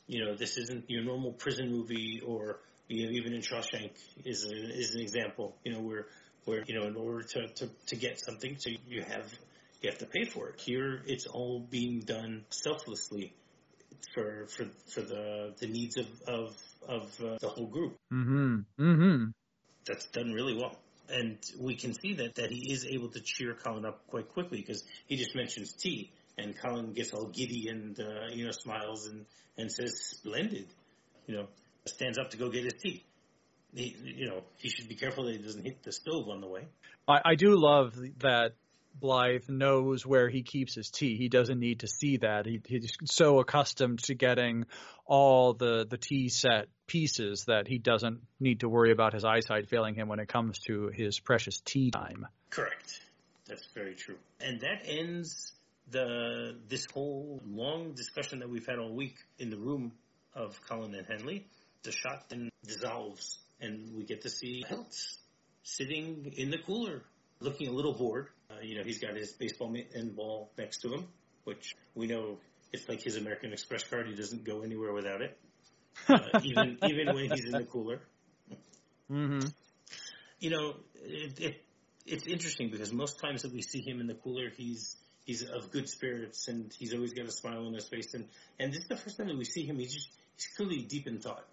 You 0.06 0.25
know, 0.25 0.34
this 0.34 0.56
isn't 0.58 0.90
your 0.90 1.02
normal 1.02 1.32
prison 1.32 1.70
movie 1.70 2.20
or, 2.25 2.61
you 2.88 3.06
know, 3.06 3.12
even 3.12 3.32
in 3.32 3.40
Shawshank 3.40 3.92
is, 4.25 4.44
a, 4.44 4.54
is 4.54 4.94
an 4.94 5.00
example, 5.00 5.56
you 5.64 5.73
know, 5.73 5.80
where, 5.80 6.06
where, 6.44 6.62
you 6.66 6.78
know, 6.78 6.87
in 6.87 6.96
order 6.96 7.23
to, 7.23 7.49
to, 7.49 7.70
to 7.87 7.96
get 7.96 8.20
something, 8.20 8.56
so 8.58 8.70
you 8.87 9.02
have, 9.02 9.32
you 9.80 9.90
have 9.90 9.99
to 9.99 10.06
pay 10.06 10.25
for 10.25 10.49
it. 10.49 10.61
Here, 10.61 11.02
it's 11.06 11.26
all 11.26 11.61
being 11.61 12.00
done 12.00 12.44
selflessly 12.50 13.32
for 14.12 14.46
for 14.49 14.66
for 14.88 15.00
the 15.00 15.54
the 15.58 15.66
needs 15.66 15.96
of 15.96 16.06
of 16.26 16.56
of 16.87 17.20
uh, 17.23 17.37
the 17.40 17.49
whole 17.49 17.66
group. 17.66 17.96
Mm-hmm. 18.12 18.56
Mm-hmm. 18.78 19.25
That's 19.87 20.06
done 20.06 20.32
really 20.32 20.56
well, 20.56 20.76
and 21.08 21.38
we 21.58 21.76
can 21.76 21.94
see 21.94 22.14
that 22.14 22.34
that 22.37 22.50
he 22.50 22.73
is 22.73 22.87
able 22.87 23.08
to 23.08 23.20
cheer 23.20 23.54
Colin 23.54 23.84
up 23.84 24.06
quite 24.08 24.28
quickly 24.32 24.58
because 24.58 24.84
he 25.06 25.16
just 25.16 25.34
mentions 25.34 25.73
tea, 25.73 26.12
and 26.38 26.59
Colin 26.59 26.93
gets 26.93 27.12
all 27.12 27.26
giddy 27.26 27.69
and 27.69 27.99
uh, 27.99 28.29
you 28.33 28.45
know 28.45 28.50
smiles 28.50 29.07
and 29.07 29.26
and 29.57 29.71
says 29.71 30.00
splendid, 30.00 30.67
you 31.26 31.37
know, 31.37 31.47
stands 31.87 32.19
up 32.19 32.31
to 32.31 32.37
go 32.37 32.50
get 32.50 32.64
his 32.64 32.75
tea. 32.75 33.05
He, 33.75 33.97
you 34.03 34.29
know, 34.29 34.43
he 34.57 34.69
should 34.69 34.88
be 34.88 34.95
careful 34.95 35.25
that 35.25 35.33
he 35.33 35.38
doesn't 35.38 35.64
hit 35.64 35.83
the 35.83 35.93
stove 35.93 36.29
on 36.29 36.41
the 36.41 36.47
way. 36.47 36.67
I, 37.09 37.21
I 37.25 37.35
do 37.35 37.57
love 37.57 37.97
that 38.21 38.53
Blythe 39.00 39.49
knows 39.49 40.07
where 40.07 40.29
he 40.29 40.43
keeps 40.43 40.75
his 40.75 40.91
tea. 40.91 41.17
He 41.17 41.29
doesn't 41.29 41.59
need 41.59 41.81
to 41.81 41.88
see 41.88 42.19
that. 42.19 42.47
He, 42.47 42.61
he's 42.64 42.97
so 43.07 43.41
accustomed 43.41 44.03
to 44.05 44.14
getting 44.14 44.67
all 45.05 45.55
the, 45.55 45.85
the 45.88 45.99
tea 45.99 46.29
set 46.29 46.67
pieces 46.87 47.45
that 47.47 47.67
he 47.67 47.79
doesn't 47.79 48.21
need 48.38 48.61
to 48.61 48.69
worry 48.69 48.93
about 48.93 49.12
his 49.12 49.25
eyesight 49.25 49.69
failing 49.69 49.97
him 49.97 50.09
when 50.09 50.21
it 50.21 50.29
comes 50.29 50.61
to 50.61 50.88
his 50.95 51.19
precious 51.19 51.61
tea 51.64 51.91
time. 51.91 52.26
Correct. 52.50 53.00
That's 53.49 53.67
very 53.75 53.95
true. 53.95 54.17
And 54.41 54.61
that 54.61 54.83
ends 54.87 55.53
the 55.91 56.57
this 56.69 56.87
whole 56.93 57.43
long 57.47 57.93
discussion 57.93 58.41
that 58.41 58.49
we've 58.49 58.67
had 58.67 58.79
all 58.79 58.93
week 58.93 59.17
in 59.38 59.50
the 59.50 59.57
room 59.57 59.93
of 60.35 60.61
Colin 60.69 60.95
and 60.95 61.07
Hendley. 61.07 61.45
The 61.83 61.93
shot 61.93 62.29
then 62.31 62.50
dissolves, 62.67 63.38
and 63.61 63.95
we 63.95 64.05
get 64.05 64.23
to 64.23 64.31
see 64.31 64.64
Hilts 64.69 65.19
sitting 65.62 66.33
in 66.37 66.50
the 66.50 66.59
cooler, 66.59 67.03
looking 67.41 67.69
a 67.69 67.73
little 67.73 67.93
bored. 67.93 68.29
Uh, 68.50 68.61
you 68.62 68.76
know, 68.76 68.85
he's 68.85 69.00
got 69.00 69.14
his 69.17 69.33
baseball 69.33 69.69
mitt 69.69 69.91
and 69.95 70.17
ball 70.17 70.50
next 70.57 70.79
to 70.79 70.93
him, 70.93 71.07
which 71.45 71.75
we 71.95 72.07
know 72.07 72.38
it's 72.73 72.88
like 72.88 73.03
his 73.03 73.17
American 73.17 73.53
Express 73.53 73.85
card. 73.85 74.07
He 74.09 74.14
doesn't 74.14 74.45
go 74.45 74.62
anywhere 74.62 74.93
without 74.93 75.21
it, 75.21 75.38
uh, 76.09 76.41
even 76.43 76.79
even 76.88 77.14
when 77.14 77.31
he's 77.31 77.45
in 77.45 77.53
the 77.53 77.64
cooler. 77.64 78.00
Mm-hmm. 79.11 79.49
You 80.41 80.50
know, 80.50 80.75
it, 81.03 81.41
it 81.41 81.64
it's 82.07 82.26
interesting 82.26 82.71
because 82.71 82.93
most 82.93 83.19
times 83.21 83.43
that 83.43 83.53
we 83.53 83.62
see 83.62 83.81
him 83.81 84.00
in 84.00 84.07
the 84.07 84.14
cooler, 84.14 84.50
he's 84.57 84.97
he's 85.25 85.43
of 85.43 85.71
good 85.71 85.88
spirits 85.88 86.49
and 86.49 86.73
he's 86.78 86.95
always 86.95 87.12
got 87.12 87.26
a 87.26 87.33
smile 87.33 87.66
on 87.66 87.75
his 87.75 87.88
face. 87.88 88.14
And 88.14 88.28
and 88.59 88.73
this 88.73 88.83
is 88.83 88.88
the 88.88 88.97
first 88.97 89.16
time 89.16 89.28
that 89.28 89.37
we 89.37 89.45
see 89.45 89.64
him. 89.64 89.78
He's 89.78 89.93
just 89.95 90.09
he's 90.37 90.49
clearly 90.57 90.83
deep 90.83 91.07
in 91.07 91.21
thought. 91.21 91.45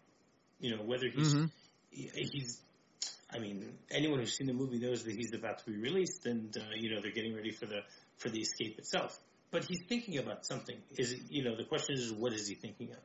You 0.59 0.75
know, 0.75 0.83
whether 0.83 1.07
he's 1.07 1.33
Mhm. 1.33 1.49
he, 1.89 2.09
he's. 2.13 2.61
I 3.33 3.39
mean, 3.39 3.77
anyone 3.89 4.19
who's 4.19 4.35
seen 4.35 4.47
the 4.47 4.53
movie 4.53 4.77
knows 4.77 5.03
that 5.05 5.15
he's 5.15 5.33
about 5.33 5.59
to 5.59 5.65
be 5.71 5.77
released, 5.77 6.25
and 6.25 6.55
uh, 6.57 6.61
you 6.75 6.93
know 6.93 7.01
they're 7.01 7.11
getting 7.13 7.33
ready 7.33 7.51
for 7.51 7.65
the 7.65 7.81
for 8.17 8.29
the 8.29 8.39
escape 8.41 8.77
itself. 8.77 9.17
But 9.51 9.63
he's 9.65 9.81
thinking 9.87 10.17
about 10.17 10.45
something. 10.45 10.75
Is 10.97 11.13
it, 11.13 11.21
you 11.29 11.43
know 11.43 11.55
the 11.55 11.63
question 11.63 11.95
is 11.95 12.11
what 12.11 12.33
is 12.33 12.47
he 12.47 12.55
thinking 12.55 12.91
of? 12.91 12.99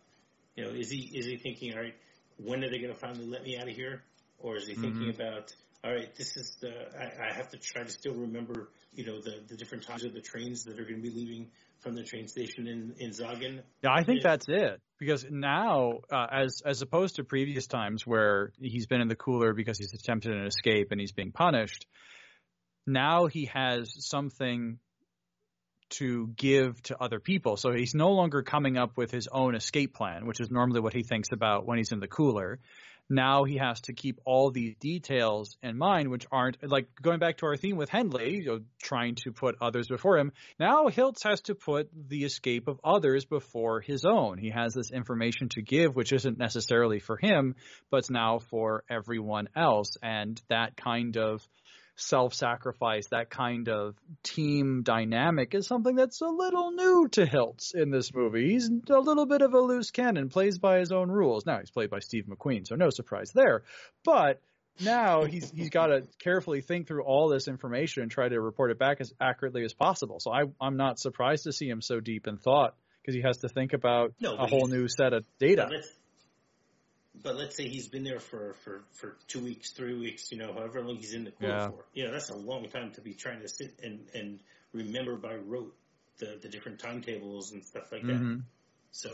You 0.56 0.64
know, 0.64 0.70
is 0.70 0.90
he 0.90 1.10
is 1.14 1.26
he 1.26 1.36
thinking 1.36 1.74
all 1.74 1.80
right? 1.82 1.94
When 2.38 2.62
are 2.64 2.70
they 2.70 2.78
going 2.78 2.92
to 2.92 2.98
finally 2.98 3.26
let 3.26 3.42
me 3.44 3.56
out 3.56 3.68
of 3.68 3.74
here? 3.74 4.02
Or 4.38 4.56
is 4.56 4.66
he 4.66 4.74
thinking 4.74 5.08
about 5.10 5.54
all 5.84 5.92
right? 5.92 6.14
This 6.16 6.36
is 6.36 6.56
the 6.60 6.70
I, 6.98 7.30
I 7.30 7.34
have 7.34 7.50
to 7.50 7.58
try 7.58 7.82
to 7.82 7.90
still 7.90 8.14
remember 8.14 8.70
you 8.92 9.06
know 9.06 9.20
the 9.20 9.42
the 9.48 9.56
different 9.56 9.84
times 9.84 10.04
of 10.04 10.14
the 10.14 10.20
trains 10.20 10.64
that 10.64 10.78
are 10.78 10.84
going 10.84 10.96
to 10.96 11.02
be 11.02 11.10
leaving 11.10 11.50
from 11.80 11.94
the 11.94 12.02
train 12.02 12.28
station 12.28 12.66
in 12.66 12.94
in 12.98 13.12
Sagan. 13.12 13.62
Yeah, 13.82 13.90
I 13.92 14.02
think 14.02 14.22
Yeah. 14.22 14.30
that's 14.30 14.46
it. 14.48 14.80
Because 14.98 15.26
now, 15.30 16.00
uh, 16.10 16.26
as 16.32 16.62
as 16.64 16.82
opposed 16.82 17.16
to 17.16 17.24
previous 17.24 17.66
times 17.66 18.06
where 18.06 18.52
he's 18.58 18.86
been 18.86 19.00
in 19.00 19.08
the 19.08 19.16
cooler 19.16 19.52
because 19.52 19.78
he's 19.78 19.92
attempted 19.92 20.32
an 20.32 20.46
escape 20.46 20.88
and 20.90 21.00
he's 21.00 21.12
being 21.12 21.32
punished, 21.32 21.86
now 22.86 23.26
he 23.26 23.46
has 23.46 23.92
something 24.06 24.78
to 25.88 26.28
give 26.36 26.82
to 26.82 27.00
other 27.00 27.20
people. 27.20 27.56
So 27.56 27.72
he's 27.72 27.94
no 27.94 28.10
longer 28.10 28.42
coming 28.42 28.76
up 28.76 28.96
with 28.96 29.10
his 29.10 29.28
own 29.28 29.54
escape 29.54 29.94
plan, 29.94 30.26
which 30.26 30.40
is 30.40 30.50
normally 30.50 30.80
what 30.80 30.92
he 30.92 31.02
thinks 31.02 31.28
about 31.32 31.66
when 31.66 31.78
he's 31.78 31.92
in 31.92 32.00
the 32.00 32.08
cooler. 32.08 32.58
Now 33.08 33.44
he 33.44 33.56
has 33.58 33.80
to 33.82 33.92
keep 33.92 34.20
all 34.24 34.50
these 34.50 34.74
details 34.80 35.56
in 35.62 35.78
mind, 35.78 36.10
which 36.10 36.26
aren't 36.32 36.58
like 36.68 36.88
going 37.00 37.20
back 37.20 37.38
to 37.38 37.46
our 37.46 37.56
theme 37.56 37.76
with 37.76 37.88
Hendley, 37.88 38.42
you 38.42 38.44
know, 38.46 38.60
trying 38.82 39.14
to 39.24 39.32
put 39.32 39.56
others 39.60 39.86
before 39.86 40.18
him. 40.18 40.32
Now 40.58 40.88
Hilts 40.88 41.22
has 41.22 41.40
to 41.42 41.54
put 41.54 41.88
the 41.94 42.24
escape 42.24 42.66
of 42.66 42.80
others 42.82 43.24
before 43.24 43.80
his 43.80 44.04
own. 44.04 44.38
He 44.38 44.50
has 44.50 44.74
this 44.74 44.90
information 44.90 45.48
to 45.50 45.62
give, 45.62 45.94
which 45.94 46.12
isn't 46.12 46.38
necessarily 46.38 46.98
for 46.98 47.16
him, 47.16 47.54
but 47.90 48.10
now 48.10 48.40
for 48.40 48.82
everyone 48.90 49.48
else. 49.54 49.96
And 50.02 50.40
that 50.48 50.76
kind 50.76 51.16
of 51.16 51.46
self-sacrifice, 51.96 53.08
that 53.08 53.30
kind 53.30 53.68
of 53.68 53.96
team 54.22 54.82
dynamic 54.82 55.54
is 55.54 55.66
something 55.66 55.96
that's 55.96 56.20
a 56.20 56.28
little 56.28 56.70
new 56.70 57.08
to 57.12 57.26
Hilts 57.26 57.74
in 57.74 57.90
this 57.90 58.14
movie. 58.14 58.52
He's 58.52 58.70
a 58.90 58.98
little 58.98 59.26
bit 59.26 59.42
of 59.42 59.54
a 59.54 59.60
loose 59.60 59.90
cannon, 59.90 60.28
plays 60.28 60.58
by 60.58 60.78
his 60.78 60.92
own 60.92 61.10
rules. 61.10 61.46
Now 61.46 61.58
he's 61.58 61.70
played 61.70 61.90
by 61.90 62.00
Steve 62.00 62.26
McQueen, 62.26 62.66
so 62.66 62.74
no 62.74 62.90
surprise 62.90 63.32
there. 63.34 63.62
But 64.04 64.40
now 64.80 65.24
he's 65.24 65.50
he's 65.50 65.70
got 65.70 65.86
to 65.86 66.02
carefully 66.18 66.60
think 66.60 66.86
through 66.86 67.04
all 67.04 67.28
this 67.28 67.48
information 67.48 68.02
and 68.02 68.10
try 68.10 68.28
to 68.28 68.40
report 68.40 68.70
it 68.70 68.78
back 68.78 69.00
as 69.00 69.12
accurately 69.20 69.64
as 69.64 69.72
possible. 69.72 70.20
So 70.20 70.30
I 70.32 70.42
I'm 70.60 70.76
not 70.76 70.98
surprised 70.98 71.44
to 71.44 71.52
see 71.52 71.68
him 71.68 71.80
so 71.80 72.00
deep 72.00 72.26
in 72.26 72.36
thought 72.36 72.74
because 73.00 73.14
he 73.14 73.22
has 73.22 73.38
to 73.38 73.48
think 73.48 73.72
about 73.72 74.12
No, 74.20 74.36
a 74.36 74.46
whole 74.46 74.66
new 74.66 74.88
set 74.88 75.12
of 75.12 75.24
data. 75.38 75.68
Let's, 75.70 75.88
but 77.22 77.36
let's 77.36 77.56
say 77.56 77.68
he's 77.68 77.88
been 77.88 78.04
there 78.04 78.20
for, 78.20 78.54
for, 78.64 78.84
for 78.92 79.16
two 79.28 79.40
weeks, 79.40 79.72
three 79.72 79.98
weeks, 79.98 80.30
you 80.32 80.38
know, 80.38 80.52
however 80.52 80.82
long 80.82 80.96
he's 80.96 81.14
in 81.14 81.24
the 81.24 81.30
cooler 81.30 81.52
Yeah. 81.52 81.68
for. 81.68 81.84
You 81.94 82.04
know, 82.04 82.12
that's 82.12 82.30
a 82.30 82.36
long 82.36 82.68
time 82.68 82.92
to 82.92 83.00
be 83.00 83.14
trying 83.14 83.40
to 83.40 83.48
sit 83.48 83.78
and, 83.82 84.06
and 84.14 84.40
remember 84.72 85.16
by 85.16 85.34
rote 85.36 85.74
the, 86.18 86.38
the 86.40 86.48
different 86.48 86.80
timetables 86.80 87.52
and 87.52 87.64
stuff 87.64 87.90
like 87.92 88.02
that. 88.02 88.20
Mhm. 88.20 88.42
So, 88.92 89.10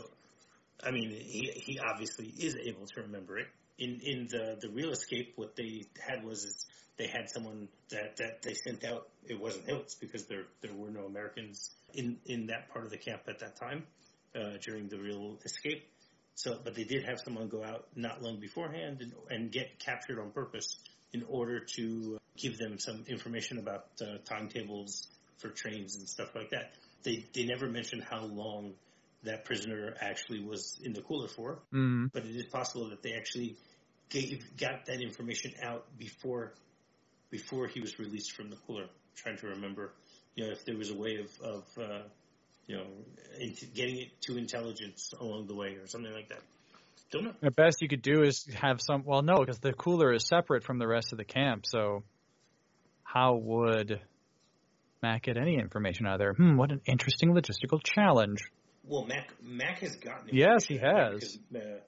I 0.83 0.91
mean, 0.91 1.09
he, 1.09 1.51
he 1.55 1.79
obviously 1.79 2.27
is 2.27 2.55
able 2.55 2.85
to 2.87 3.01
remember 3.01 3.37
it. 3.37 3.47
In, 3.77 3.99
in 4.03 4.27
the, 4.27 4.57
the 4.61 4.69
real 4.69 4.91
escape, 4.91 5.33
what 5.35 5.55
they 5.55 5.85
had 5.99 6.23
was 6.23 6.43
is 6.45 6.65
they 6.97 7.07
had 7.07 7.29
someone 7.29 7.67
that, 7.89 8.17
that 8.17 8.41
they 8.43 8.53
sent 8.53 8.83
out. 8.85 9.07
It 9.27 9.39
wasn't 9.39 9.67
Hilts 9.67 9.95
because 9.99 10.25
there, 10.25 10.43
there 10.61 10.73
were 10.73 10.91
no 10.91 11.05
Americans 11.05 11.71
in, 11.93 12.17
in 12.25 12.47
that 12.47 12.69
part 12.69 12.85
of 12.85 12.91
the 12.91 12.97
camp 12.97 13.21
at 13.27 13.39
that 13.39 13.55
time, 13.55 13.85
uh, 14.35 14.57
during 14.61 14.89
the 14.89 14.99
real 14.99 15.39
escape. 15.43 15.87
So, 16.35 16.59
but 16.63 16.75
they 16.75 16.83
did 16.83 17.05
have 17.05 17.19
someone 17.19 17.47
go 17.47 17.63
out 17.63 17.87
not 17.95 18.21
long 18.21 18.39
beforehand 18.39 19.01
and, 19.01 19.13
and 19.29 19.51
get 19.51 19.79
captured 19.79 20.19
on 20.19 20.31
purpose 20.31 20.77
in 21.13 21.23
order 21.29 21.59
to 21.75 22.17
give 22.37 22.57
them 22.57 22.79
some 22.79 23.05
information 23.07 23.59
about 23.59 23.85
uh, 24.01 24.17
timetables 24.25 25.07
for 25.37 25.49
trains 25.49 25.95
and 25.95 26.07
stuff 26.09 26.33
like 26.35 26.49
that. 26.49 26.73
They 27.03 27.25
they 27.33 27.45
never 27.45 27.67
mentioned 27.67 28.03
how 28.03 28.25
long 28.25 28.73
that 29.23 29.45
prisoner 29.45 29.95
actually 30.01 30.43
was 30.43 30.79
in 30.83 30.93
the 30.93 31.01
cooler 31.01 31.27
for, 31.27 31.59
Mhm. 31.71 32.11
but 32.11 32.25
it 32.25 32.35
is 32.35 32.45
possible 32.45 32.89
that 32.89 33.01
they 33.01 33.13
actually 33.13 33.55
gave 34.09 34.57
got 34.57 34.85
that 34.87 35.01
information 35.01 35.53
out 35.61 35.85
before 35.97 36.53
before 37.29 37.67
he 37.67 37.79
was 37.79 37.99
released 37.99 38.31
from 38.33 38.49
the 38.49 38.55
cooler. 38.67 38.87
trying 39.15 39.37
to 39.37 39.47
remember, 39.47 39.93
you 40.35 40.43
know, 40.43 40.51
if 40.51 40.65
there 40.65 40.75
was 40.75 40.89
a 40.89 40.95
way 40.95 41.17
of 41.17 41.29
of 41.41 41.77
uh, 41.77 42.01
you 42.67 42.77
know 42.77 42.85
getting 43.73 43.97
it 43.97 44.21
to 44.21 44.37
intelligence 44.37 45.13
along 45.19 45.47
the 45.47 45.55
way 45.55 45.75
or 45.75 45.87
something 45.87 46.13
like 46.13 46.29
that. 46.29 46.41
Don't 47.11 47.25
know. 47.25 47.33
The 47.41 47.51
best 47.51 47.81
you 47.81 47.87
could 47.87 48.01
do 48.01 48.23
is 48.23 48.47
have 48.55 48.81
some. 48.81 49.03
Well, 49.05 49.21
no, 49.21 49.37
because 49.37 49.59
the 49.59 49.73
cooler 49.73 50.13
is 50.13 50.25
separate 50.27 50.63
from 50.63 50.79
the 50.79 50.87
rest 50.87 51.11
of 51.11 51.17
the 51.17 51.25
camp. 51.25 51.65
So, 51.67 52.03
how 53.03 53.35
would 53.35 54.01
Mac 55.03 55.23
get 55.23 55.37
any 55.37 55.59
information 55.59 56.07
out 56.07 56.13
of 56.13 56.19
there? 56.19 56.33
Hmm, 56.33 56.57
what 56.57 56.71
an 56.71 56.81
interesting 56.85 57.33
logistical 57.33 57.79
challenge. 57.83 58.39
Well, 58.83 59.05
Mac 59.05 59.29
Mac 59.41 59.79
has 59.79 59.95
gotten 59.95 60.29
Yes, 60.31 60.65
he 60.65 60.77
has. 60.77 61.19
because, 61.19 61.39
uh, 61.55 61.79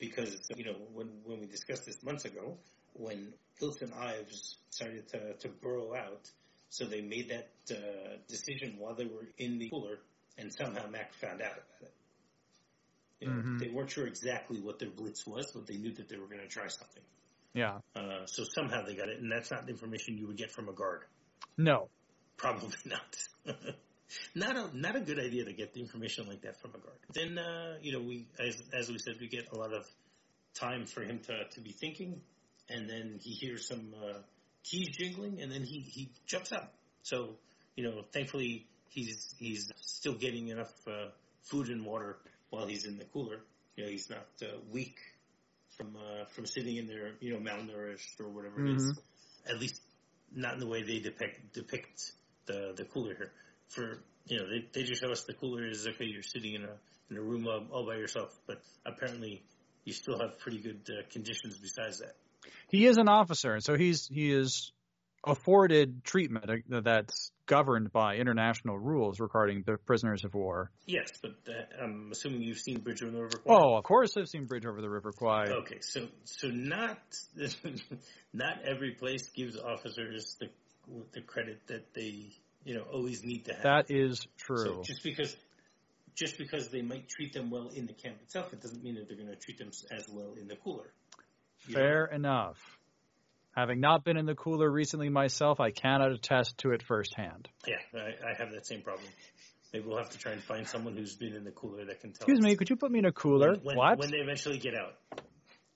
because 0.00 0.36
you 0.56 0.64
know 0.64 0.76
when 0.92 1.08
when 1.24 1.40
we 1.40 1.46
discussed 1.46 1.86
this 1.86 2.02
months 2.02 2.24
ago, 2.24 2.56
when 2.94 3.32
Hilts 3.60 3.80
and 3.82 3.94
Ives 3.94 4.56
started 4.70 5.08
to 5.10 5.34
to 5.34 5.48
burrow 5.48 5.94
out, 5.94 6.28
so 6.70 6.84
they 6.84 7.00
made 7.00 7.30
that 7.30 7.50
uh, 7.70 8.16
decision 8.28 8.76
while 8.78 8.94
they 8.94 9.06
were 9.06 9.26
in 9.38 9.58
the 9.58 9.68
cooler, 9.70 9.98
and 10.36 10.52
somehow 10.52 10.86
Mac 10.88 11.14
found 11.14 11.40
out 11.40 11.52
about 11.52 11.82
it. 11.82 11.92
You 13.20 13.28
know, 13.28 13.34
Mhm. 13.42 13.58
they 13.58 13.68
weren't 13.68 13.90
sure 13.90 14.06
exactly 14.06 14.60
what 14.60 14.78
their 14.78 14.90
blitz 14.90 15.26
was, 15.26 15.50
but 15.52 15.66
they 15.66 15.76
knew 15.76 15.92
that 15.94 16.08
they 16.08 16.16
were 16.16 16.26
going 16.28 16.40
to 16.40 16.46
try 16.48 16.68
something. 16.68 17.02
Yeah. 17.52 17.80
Uh, 17.96 18.26
so 18.26 18.44
somehow 18.44 18.84
they 18.84 18.94
got 18.94 19.08
it, 19.08 19.18
and 19.20 19.30
that's 19.32 19.50
not 19.50 19.66
the 19.66 19.72
information 19.72 20.18
you 20.18 20.26
would 20.28 20.36
get 20.36 20.52
from 20.52 20.68
a 20.68 20.72
guard. 20.72 21.04
No. 21.56 21.88
Probably 22.36 22.76
not. 22.84 23.16
not 24.34 24.56
a 24.56 24.76
not 24.76 24.94
a 24.96 25.00
good 25.00 25.18
idea 25.18 25.44
to 25.44 25.52
get 25.52 25.72
the 25.74 25.80
information 25.80 26.28
like 26.28 26.42
that 26.42 26.60
from 26.60 26.70
a 26.74 26.78
guard. 26.78 26.98
Then 27.12 27.38
uh, 27.38 27.78
you 27.82 27.92
know 27.92 28.00
we 28.00 28.26
as 28.38 28.62
as 28.72 28.88
we 28.88 28.98
said 28.98 29.14
we 29.20 29.26
get 29.28 29.48
a 29.52 29.56
lot 29.58 29.72
of 29.72 29.84
time 30.54 30.86
for 30.86 31.02
him 31.02 31.18
to 31.20 31.48
to 31.48 31.60
be 31.60 31.72
thinking, 31.72 32.20
and 32.68 32.88
then 32.88 33.18
he 33.20 33.32
hears 33.32 33.66
some 33.66 33.92
uh, 34.00 34.18
keys 34.68 34.88
jingling, 34.96 35.40
and 35.42 35.50
then 35.50 35.62
he 35.64 35.80
he 35.80 36.10
jumps 36.26 36.52
out. 36.52 36.70
So 37.02 37.36
you 37.76 37.84
know 37.84 38.02
thankfully 38.12 38.66
he's 38.88 39.34
he's 39.38 39.70
still 39.80 40.14
getting 40.14 40.48
enough 40.48 40.72
uh, 40.86 41.08
food 41.42 41.68
and 41.68 41.84
water 41.84 42.18
while 42.50 42.66
he's 42.66 42.84
in 42.84 42.98
the 42.98 43.04
cooler. 43.04 43.40
You 43.76 43.84
know 43.84 43.90
he's 43.90 44.10
not 44.10 44.26
uh, 44.42 44.58
weak 44.72 44.98
from 45.76 45.96
uh, 45.96 46.24
from 46.34 46.46
sitting 46.46 46.76
in 46.76 46.86
there 46.86 47.12
you 47.20 47.32
know 47.32 47.40
malnourished 47.40 48.20
or 48.20 48.28
whatever 48.28 48.64
it 48.64 48.76
is. 48.76 48.82
Mhm. 48.82 49.50
At 49.50 49.60
least 49.60 49.80
not 50.34 50.54
in 50.54 50.60
the 50.60 50.66
way 50.66 50.82
they 50.82 50.98
depict 50.98 51.52
depict 51.54 52.12
the 52.46 52.74
the 52.76 52.84
cooler 52.84 53.14
here. 53.14 53.32
For 53.68 53.98
you 54.26 54.38
know, 54.38 54.46
they 54.48 54.66
they 54.72 54.82
just 54.82 55.00
show 55.00 55.10
us 55.10 55.24
the 55.24 55.34
cooler 55.34 55.66
is 55.66 55.86
okay. 55.86 56.04
You're 56.04 56.22
sitting 56.22 56.54
in 56.54 56.64
a 56.64 56.74
in 57.10 57.16
a 57.16 57.22
room 57.22 57.46
all, 57.46 57.66
all 57.72 57.86
by 57.86 57.96
yourself, 57.96 58.38
but 58.46 58.60
apparently 58.84 59.42
you 59.84 59.92
still 59.94 60.18
have 60.18 60.38
pretty 60.38 60.58
good 60.58 60.80
uh, 60.90 61.02
conditions 61.10 61.56
besides 61.58 62.00
that. 62.00 62.14
He 62.68 62.86
is 62.86 62.96
an 62.96 63.08
officer, 63.08 63.54
and 63.54 63.62
so 63.62 63.76
he's 63.76 64.06
he 64.06 64.32
is 64.32 64.72
afforded 65.24 66.04
treatment 66.04 66.50
uh, 66.72 66.80
that's 66.80 67.30
governed 67.46 67.92
by 67.92 68.16
international 68.16 68.78
rules 68.78 69.20
regarding 69.20 69.62
the 69.66 69.76
prisoners 69.86 70.24
of 70.24 70.34
war. 70.34 70.70
Yes, 70.86 71.10
but 71.20 71.32
uh, 71.48 71.82
I'm 71.82 72.10
assuming 72.12 72.42
you've 72.42 72.58
seen 72.58 72.80
Bridge 72.80 73.02
over 73.02 73.10
the 73.10 73.22
River 73.22 73.38
Kwai. 73.38 73.56
Oh, 73.58 73.76
of 73.76 73.84
course, 73.84 74.16
I've 74.16 74.28
seen 74.28 74.46
Bridge 74.46 74.66
over 74.66 74.80
the 74.80 74.90
River 74.90 75.12
Kwai. 75.12 75.46
Okay, 75.48 75.80
so 75.80 76.08
so 76.24 76.48
not 76.48 76.98
not 78.32 78.62
every 78.64 78.92
place 78.92 79.28
gives 79.30 79.58
officers 79.58 80.36
the 80.40 80.48
the 81.12 81.20
credit 81.20 81.60
that 81.66 81.94
they 81.94 82.32
you 82.64 82.74
know 82.74 82.82
always 82.92 83.24
need 83.24 83.46
to 83.46 83.54
have. 83.54 83.62
That 83.62 83.86
is 83.90 84.20
So 84.20 84.26
true. 84.36 84.82
just 84.84 85.02
because 85.02 85.36
just 86.14 86.38
because 86.38 86.68
they 86.68 86.82
might 86.82 87.08
treat 87.08 87.32
them 87.32 87.50
well 87.50 87.68
in 87.68 87.86
the 87.86 87.92
camp 87.92 88.16
itself, 88.22 88.52
it 88.52 88.60
doesn't 88.60 88.82
mean 88.82 88.96
that 88.96 89.08
they're 89.08 89.16
going 89.16 89.28
to 89.28 89.36
treat 89.36 89.58
them 89.58 89.70
as 89.90 90.08
well 90.08 90.34
in 90.34 90.48
the 90.48 90.56
cooler. 90.56 90.92
You 91.66 91.74
know? 91.74 91.80
Fair 91.80 92.04
enough. 92.06 92.58
Having 93.56 93.80
not 93.80 94.04
been 94.04 94.16
in 94.16 94.26
the 94.26 94.36
cooler 94.36 94.70
recently 94.70 95.08
myself, 95.08 95.58
I 95.58 95.72
cannot 95.72 96.12
attest 96.12 96.58
to 96.58 96.70
it 96.70 96.82
firsthand. 96.82 97.48
Yeah, 97.66 97.76
I, 97.92 98.30
I 98.30 98.34
have 98.38 98.52
that 98.52 98.66
same 98.66 98.82
problem. 98.82 99.08
Maybe 99.72 99.86
we'll 99.86 99.98
have 99.98 100.10
to 100.10 100.18
try 100.18 100.32
and 100.32 100.42
find 100.42 100.66
someone 100.66 100.96
who's 100.96 101.16
been 101.16 101.34
in 101.34 101.44
the 101.44 101.50
cooler 101.50 101.84
that 101.84 102.00
can 102.00 102.12
tell. 102.12 102.24
Excuse 102.24 102.38
us 102.38 102.44
me, 102.44 102.56
could 102.56 102.70
you 102.70 102.76
put 102.76 102.90
me 102.90 103.00
in 103.00 103.04
a 103.04 103.12
cooler? 103.12 103.56
When, 103.56 103.76
what? 103.76 103.98
When 103.98 104.10
they 104.10 104.18
eventually 104.18 104.58
get 104.58 104.74
out. 104.74 104.94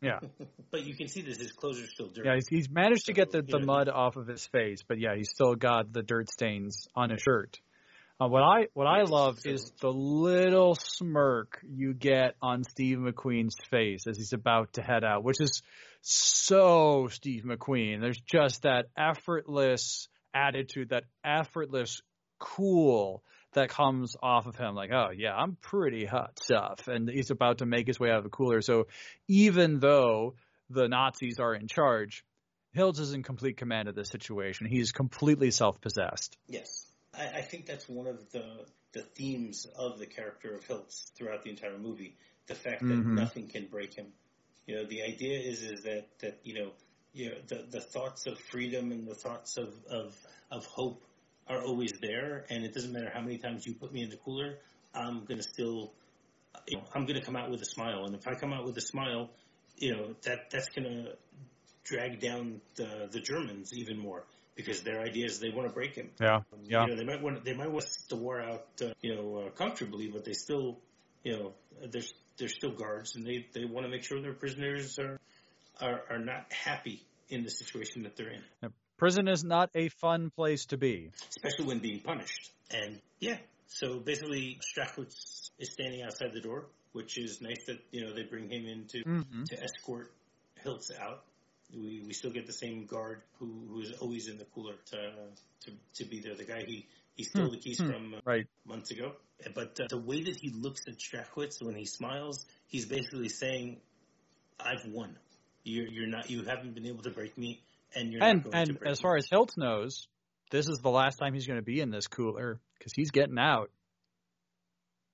Yeah. 0.01 0.21
but 0.71 0.85
you 0.85 0.95
can 0.95 1.09
see 1.09 1.23
this. 1.23 1.39
His 1.39 1.53
clothes 1.53 1.81
are 1.81 1.87
still 1.87 2.09
dirty. 2.09 2.29
Yeah, 2.29 2.35
he's, 2.37 2.49
he's 2.49 2.71
managed 2.71 3.07
to 3.07 3.12
get 3.12 3.31
the, 3.31 3.43
the 3.43 3.61
mud 3.61 3.89
off 3.89 4.17
of 4.17 4.27
his 4.27 4.47
face, 4.47 4.83
but 4.87 4.99
yeah, 4.99 5.15
he's 5.17 5.31
still 5.31 5.55
got 5.55 5.93
the 5.93 6.03
dirt 6.03 6.31
stains 6.31 6.89
on 6.95 7.11
his 7.11 7.21
shirt. 7.21 7.61
Uh, 8.23 8.29
what 8.29 8.43
I 8.43 8.69
what 8.75 8.87
I 8.87 9.02
love 9.02 9.41
is 9.47 9.73
the 9.81 9.93
little 9.93 10.76
smirk 10.76 11.59
you 11.69 11.93
get 11.93 12.37
on 12.41 12.62
Steve 12.62 12.99
McQueen's 12.99 13.57
face 13.69 14.07
as 14.07 14.17
he's 14.17 14.33
about 14.33 14.75
to 14.75 14.83
head 14.83 15.02
out, 15.02 15.25
which 15.25 15.41
is 15.41 15.62
so 16.02 17.09
Steve 17.11 17.43
McQueen. 17.45 18.00
There's 18.00 18.21
just 18.21 18.62
that 18.62 18.87
effortless 18.97 20.09
attitude, 20.33 20.91
that 20.91 21.05
effortless 21.25 22.00
cool 22.38 23.25
that 23.55 23.71
comes 23.71 24.14
off 24.23 24.47
of 24.47 24.57
him 24.57 24.76
like, 24.76 24.93
oh 24.93 25.11
yeah, 25.17 25.35
I'm 25.35 25.57
pretty 25.61 26.05
hot 26.05 26.38
stuff. 26.41 26.87
And 26.87 27.09
he's 27.09 27.31
about 27.33 27.59
to 27.59 27.67
make 27.67 27.88
his 27.88 27.99
way 27.99 28.11
out 28.11 28.19
of 28.19 28.25
the 28.25 28.31
cooler. 28.31 28.61
So 28.61 28.87
even 29.26 29.81
though 29.81 30.37
the 30.71 30.87
Nazis 30.87 31.41
are 31.41 31.55
in 31.55 31.67
charge, 31.67 32.25
Hilts 32.76 33.00
is 33.00 33.14
in 33.14 33.25
complete 33.25 33.57
command 33.57 33.88
of 33.88 33.97
the 33.97 34.05
situation. 34.05 34.67
He's 34.67 34.93
completely 34.93 35.50
self-possessed. 35.50 36.39
Yes, 36.47 36.92
I, 37.15 37.39
I 37.39 37.43
think 37.43 37.67
that's 37.67 37.89
one 37.89 38.07
of 38.07 38.31
the 38.33 38.67
the 38.93 39.03
themes 39.03 39.67
of 39.77 39.99
the 39.99 40.07
character 40.07 40.55
of 40.55 40.65
Hilts 40.65 41.11
throughout 41.17 41.43
the 41.43 41.51
entire 41.51 41.79
movie. 41.79 42.17
The 42.47 42.55
fact 42.55 42.89
that 42.89 42.97
Mhm. 42.97 43.17
nothing 43.17 43.49
can 43.49 43.67
break 43.67 43.95
him. 43.95 44.13
You 44.67 44.77
know, 44.77 44.85
the 44.85 45.03
idea 45.03 45.39
is 45.39 45.63
is 45.63 45.83
that 45.83 46.07
that 46.21 46.41
you 46.45 46.55
know, 46.55 46.73
you 47.13 47.31
know, 47.31 47.37
the 47.47 47.67
the 47.71 47.81
thoughts 47.81 48.27
of 48.27 48.39
freedom 48.39 48.93
and 48.93 49.07
the 49.07 49.15
thoughts 49.15 49.57
of 49.57 49.75
of 49.91 50.15
of 50.51 50.67
hope 50.67 51.03
are 51.49 51.63
always 51.63 51.93
there, 52.01 52.45
and 52.51 52.65
it 52.65 52.73
doesn't 52.73 52.93
matter 52.93 53.11
how 53.13 53.21
many 53.21 53.39
times 53.39 53.67
you 53.67 53.75
put 53.75 53.93
me 53.93 54.03
in 54.03 54.11
the 54.11 54.17
cooler, 54.17 54.59
I'm 54.95 55.25
gonna 55.25 55.43
still, 55.43 55.93
you 56.69 56.77
know, 56.79 56.85
I'm 56.95 57.05
gonna 57.07 57.21
come 57.23 57.37
out 57.37 57.51
with 57.51 57.61
a 57.63 57.67
smile, 57.67 58.05
and 58.05 58.15
if 58.15 58.27
I 58.29 58.35
come 58.35 58.53
out 58.53 58.65
with 58.65 58.77
a 58.77 58.81
smile, 58.81 59.31
you 59.77 59.93
know, 59.97 60.15
that 60.23 60.51
that's 60.51 60.69
gonna 60.69 61.15
drag 61.85 62.21
down 62.21 62.61
the 62.77 63.09
the 63.11 63.21
Germans 63.21 63.73
even 63.75 63.99
more 63.99 64.25
because 64.54 64.82
their 64.82 65.00
idea 65.00 65.26
is 65.26 65.38
they 65.38 65.50
want 65.50 65.69
to 65.69 65.75
break 65.75 65.95
him. 65.95 66.10
Yeah. 66.21 66.41
Yeah. 66.65 66.82
You 66.84 66.91
know, 66.91 66.97
they 66.97 67.04
might 67.04 67.23
want 67.23 67.45
they 67.45 67.54
might 67.54 67.71
want 67.71 67.86
to 68.08 68.17
war 68.17 68.41
out, 68.41 68.67
uh, 68.82 68.86
you 69.00 69.15
know, 69.15 69.45
uh, 69.47 69.50
comfortably, 69.50 70.08
but 70.08 70.25
they 70.25 70.32
still, 70.32 70.78
you 71.25 71.36
know, 71.36 71.52
there's 71.91 72.12
there's 72.38 72.54
still 72.54 72.73
guards, 72.73 73.15
and 73.17 73.26
they 73.26 73.47
they 73.54 73.65
want 73.65 73.86
to 73.86 73.91
make 73.91 74.04
sure 74.04 74.21
their 74.21 74.32
prisoners 74.34 74.99
are 74.99 75.21
are 75.80 76.02
are 76.10 76.19
not 76.19 76.52
happy 76.52 77.02
in 77.28 77.45
the 77.45 77.50
situation 77.50 78.02
that 78.02 78.17
they're 78.17 78.30
in, 78.30 78.73
Prison 78.99 79.26
is 79.26 79.43
not 79.43 79.71
a 79.75 79.88
fun 79.88 80.30
place 80.30 80.67
to 80.67 80.76
be. 80.76 81.10
especially 81.30 81.65
when 81.65 81.78
being 81.78 82.00
punished. 82.00 82.52
And 82.71 83.00
yeah, 83.21 83.38
so 83.67 83.99
basically, 83.99 84.60
Strachwitz 84.60 85.50
is 85.58 85.73
standing 85.73 86.02
outside 86.02 86.32
the 86.34 86.41
door, 86.41 86.67
which 86.93 87.19
is 87.19 87.41
nice 87.41 87.65
that 87.67 87.78
you 87.91 88.04
know 88.04 88.15
they 88.15 88.25
bring 88.25 88.50
him 88.50 88.67
in 88.67 88.86
to 88.88 88.99
Mm-hmm. 89.04 89.45
to 89.45 89.62
escort 89.62 90.12
Hilts 90.62 90.91
out. 91.00 91.25
We 91.75 92.02
we 92.06 92.13
still 92.13 92.30
get 92.32 92.47
the 92.47 92.52
same 92.52 92.87
guard 92.87 93.23
who 93.39 93.67
who 93.69 93.80
is 93.80 93.93
always 94.00 94.28
in 94.28 94.39
the 94.39 94.45
cooler 94.45 94.75
to 94.91 95.13
to 95.65 95.71
to 95.95 96.04
be 96.04 96.21
there. 96.21 96.35
The 96.35 96.45
guy 96.45 96.65
he 96.67 96.87
he 97.15 97.25
stole 97.25 97.50
the 97.50 97.58
keys 97.58 97.78
Hmm. 97.80 97.91
from 97.91 98.15
uh, 98.15 98.21
Right. 98.25 98.47
months 98.67 98.91
ago. 98.91 99.13
But 99.54 99.78
uh, 99.80 99.87
the 99.89 99.99
way 99.99 100.23
that 100.25 100.37
he 100.37 100.50
looks 100.50 100.82
at 100.87 100.99
Strachwitz 100.99 101.63
when 101.63 101.75
he 101.75 101.85
smiles, 101.85 102.47
he's 102.67 102.87
basically 102.87 103.28
saying, 103.28 103.80
"I've 104.61 104.85
won. 104.87 105.19
You're 105.65 105.89
you're 105.89 106.06
not. 106.06 106.30
You 106.30 106.45
haven't 106.45 106.75
been 106.75 106.87
able 106.87 107.02
to 107.02 107.11
break 107.11 107.37
me, 107.39 107.63
and 107.95 108.13
you're 108.13 108.21
not 108.21 108.30
And 108.30 108.54
and 108.54 108.78
as 108.87 108.99
me." 108.99 109.02
far 109.02 109.17
as 109.17 109.26
Hilt 109.30 109.52
knows, 109.56 110.08
this 110.50 110.69
is 110.69 110.78
the 110.80 110.91
last 110.91 111.17
time 111.17 111.35
he's 111.35 111.47
going 111.47 111.58
to 111.58 111.65
be 111.65 111.80
in 111.80 111.91
this 111.91 112.06
cooler 112.06 112.61
because 112.78 112.93
he's 112.93 113.11
getting 113.11 113.39
out. 113.39 113.71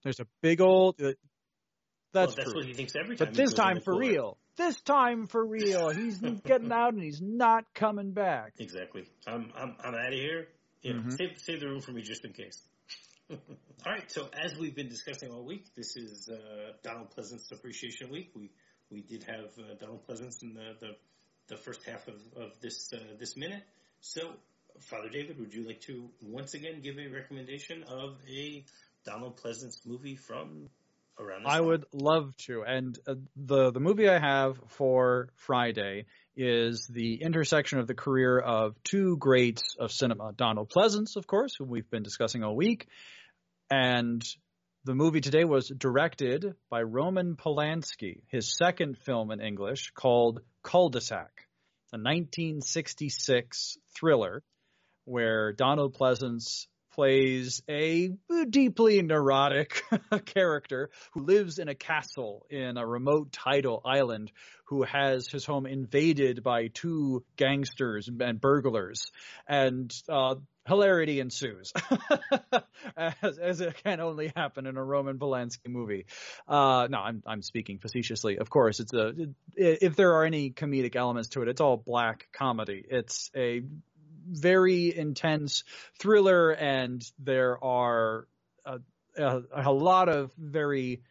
There's 0.03 0.21
a 0.21 0.27
big 0.43 0.61
old. 0.61 1.01
Uh, 1.01 1.05
Well, 1.05 2.27
that's 2.27 2.35
that's 2.35 2.51
true. 2.51 2.61
what 2.61 2.67
he 2.67 2.75
thinks 2.75 2.95
every 2.97 3.17
time. 3.17 3.29
But 3.29 3.35
this 3.35 3.53
time 3.53 3.81
for 3.81 3.97
real. 3.97 4.39
This 4.59 4.81
time 4.81 5.29
for 5.29 5.45
real. 5.47 5.91
He's 5.91 6.19
getting 6.45 6.73
out 6.73 6.93
and 6.93 7.03
he's 7.03 7.23
not 7.23 7.65
coming 7.75 8.11
back. 8.11 8.55
Exactly. 8.59 9.05
I'm 9.27 9.53
I'm 9.57 9.77
I'm 9.83 9.95
out 9.95 10.09
of 10.09 10.13
here. 10.13 10.49
You 10.83 10.95
know, 10.95 11.01
Mhm. 11.03 11.17
save 11.17 11.39
save 11.39 11.61
the 11.61 11.69
room 11.69 11.81
for 11.81 11.93
me 11.93 12.03
just 12.03 12.25
in 12.25 12.33
case. 12.33 12.61
all 13.31 13.39
right. 13.87 14.11
So 14.11 14.29
as 14.33 14.57
we've 14.59 14.75
been 14.75 14.89
discussing 14.89 15.31
all 15.31 15.45
week, 15.45 15.67
this 15.77 15.97
is 15.97 16.29
uh, 16.29 16.73
Donald 16.83 17.15
Pleasence 17.17 17.51
Appreciation 17.53 18.11
Week. 18.11 18.33
We 18.35 18.51
we 18.91 19.01
did 19.03 19.25
have 19.25 19.51
uh, 19.59 19.75
Donald 19.79 20.07
Pleasence 20.09 20.43
in 20.43 20.55
the, 20.55 20.75
the 20.81 20.97
the 21.49 21.57
first 21.57 21.85
half 21.85 22.07
of, 22.09 22.21
of 22.37 22.61
this 22.61 22.93
uh, 22.93 22.99
this 23.19 23.37
minute. 23.37 23.63
So, 24.01 24.35
Father 24.81 25.09
David, 25.09 25.39
would 25.39 25.55
you 25.55 25.67
like 25.67 25.81
to 25.83 26.11
once 26.21 26.55
again 26.55 26.81
give 26.83 26.99
a 26.99 27.07
recommendation 27.09 27.85
of 27.85 28.19
a 28.29 28.65
Donald 29.05 29.41
Pleasence 29.41 29.87
movie 29.87 30.17
from 30.17 30.69
around 31.19 31.47
I 31.47 31.59
time? 31.59 31.67
would 31.67 31.85
love 31.93 32.37
to. 32.47 32.63
And 32.63 32.99
uh, 33.07 33.15
the 33.37 33.71
the 33.71 33.81
movie 33.81 34.09
I 34.09 34.19
have 34.19 34.59
for 34.69 35.29
Friday 35.37 36.07
is 36.37 36.87
the 36.87 37.23
intersection 37.23 37.79
of 37.81 37.87
the 37.87 37.95
career 37.95 38.39
of 38.39 38.75
two 38.85 39.17
greats 39.17 39.77
of 39.79 39.91
cinema, 39.91 40.33
Donald 40.33 40.71
Pleasence, 40.71 41.17
of 41.17 41.27
course, 41.27 41.53
who 41.59 41.65
we've 41.65 41.91
been 41.91 42.05
discussing 42.05 42.45
all 42.45 42.55
week, 42.55 42.87
and 43.71 44.25
the 44.85 44.95
movie 44.95 45.21
today 45.21 45.45
was 45.45 45.69
directed 45.69 46.55
by 46.71 46.83
Roman 46.83 47.37
Polanski, 47.37 48.23
his 48.29 48.57
second 48.57 48.97
film 48.99 49.31
in 49.33 49.41
English 49.41 49.91
called 49.91 50.41
Cul-de-sac, 50.63 51.49
a 51.93 51.99
1966 51.99 53.77
thriller 53.97 54.43
where 55.05 55.53
Donald 55.53 55.95
Pleasence 55.95 56.67
plays 56.99 57.63
a 57.71 58.11
deeply 58.51 59.03
neurotic 59.03 59.85
character 60.25 60.91
who 61.13 61.23
lives 61.23 61.61
in 61.61 61.69
a 61.69 61.75
castle 61.77 62.45
in 62.51 62.77
a 62.77 62.85
remote 62.85 63.31
tidal 63.31 63.81
island 63.85 64.33
who 64.65 64.83
has 64.83 65.29
his 65.29 65.47
home 65.47 65.65
invaded 65.65 66.43
by 66.43 66.67
two 66.67 67.23
gangsters 67.37 68.09
and 68.09 68.41
burglars 68.41 69.13
and 69.47 69.95
uh, 70.09 70.35
hilarity 70.67 71.21
ensues 71.21 71.73
as, 72.97 73.39
as 73.39 73.61
it 73.61 73.77
can 73.85 74.01
only 74.01 74.33
happen 74.35 74.67
in 74.67 74.77
a 74.77 74.83
Roman 74.83 75.21
Polanski 75.21 75.69
movie. 75.69 76.07
Uh, 76.49 76.89
no, 76.91 76.99
I'm 76.99 77.23
I'm 77.25 77.43
speaking 77.43 77.79
facetiously. 77.79 78.39
Of 78.39 78.51
course, 78.51 78.81
it's 78.81 78.93
a 78.93 79.13
if 79.55 79.95
there 79.95 80.15
are 80.15 80.25
any 80.25 80.51
comedic 80.51 80.97
elements 80.97 81.29
to 81.31 81.43
it, 81.43 81.49
it's 81.49 81.61
all 81.61 81.77
black 81.77 82.27
comedy. 82.33 82.85
It's 82.91 83.31
a 83.37 83.63
very 84.29 84.97
intense 84.97 85.65
thriller, 85.99 86.51
and 86.51 87.03
there 87.19 87.63
are 87.63 88.27
a, 88.65 88.81
a, 89.17 89.43
a 89.53 89.73
lot 89.73 90.09
of 90.09 90.31
very 90.39 91.03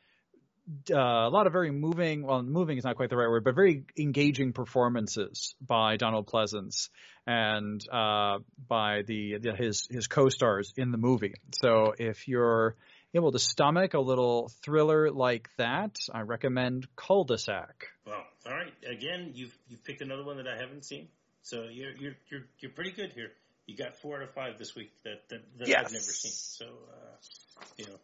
uh, 0.91 0.95
a 0.97 1.29
lot 1.29 1.47
of 1.47 1.53
very 1.53 1.71
moving. 1.71 2.23
Well, 2.23 2.43
moving 2.43 2.77
is 2.77 2.83
not 2.83 2.95
quite 2.95 3.09
the 3.09 3.17
right 3.17 3.29
word, 3.29 3.43
but 3.43 3.55
very 3.55 3.85
engaging 3.97 4.53
performances 4.53 5.55
by 5.65 5.97
Donald 5.97 6.27
Pleasence 6.27 6.89
and 7.25 7.81
uh, 7.89 8.39
by 8.67 9.03
the, 9.03 9.37
the 9.37 9.55
his 9.55 9.87
his 9.89 10.07
co-stars 10.07 10.73
in 10.75 10.91
the 10.91 10.97
movie. 10.97 11.35
So 11.61 11.93
if 11.97 12.27
you're 12.27 12.75
able 13.13 13.31
to 13.31 13.39
stomach 13.39 13.93
a 13.93 13.99
little 13.99 14.51
thriller 14.61 15.09
like 15.09 15.49
that, 15.57 15.95
I 16.13 16.21
recommend 16.21 16.87
Cul-de-sac. 16.95 17.87
Well, 18.05 18.23
all 18.45 18.53
right. 18.53 18.73
Again, 18.89 19.31
you've 19.33 19.57
you've 19.69 19.83
picked 19.83 20.01
another 20.01 20.23
one 20.23 20.37
that 20.37 20.47
I 20.47 20.57
haven't 20.57 20.85
seen, 20.85 21.07
so 21.47 21.63
you're 21.71 21.95
you're 21.95 22.15
you're 22.29 22.45
you're 22.59 22.71
pretty 22.71 22.91
good 22.91 23.13
here. 23.13 23.31
You 23.67 23.77
got 23.77 23.95
four 24.01 24.17
out 24.17 24.23
of 24.23 24.33
five 24.33 24.59
this 24.59 24.75
week 24.75 24.91
that 25.05 25.29
that, 25.29 25.39
that 25.59 25.67
yes. 25.67 25.85
I've 25.85 25.91
never 25.93 26.03
seen. 26.03 26.31
So 26.31 26.65
uh, 26.65 27.63
you 27.77 27.85
know, 27.85 27.99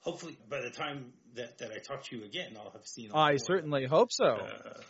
hopefully 0.00 0.36
by 0.50 0.62
the 0.62 0.70
time 0.70 1.12
that, 1.34 1.58
that 1.58 1.70
I 1.70 1.78
talk 1.78 2.02
to 2.06 2.16
you 2.16 2.24
again, 2.24 2.56
I'll 2.58 2.72
have 2.72 2.86
seen. 2.86 3.10
I 3.14 3.36
certainly 3.36 3.86
hope 3.86 4.10
so. 4.10 4.24
Uh, 4.24 4.80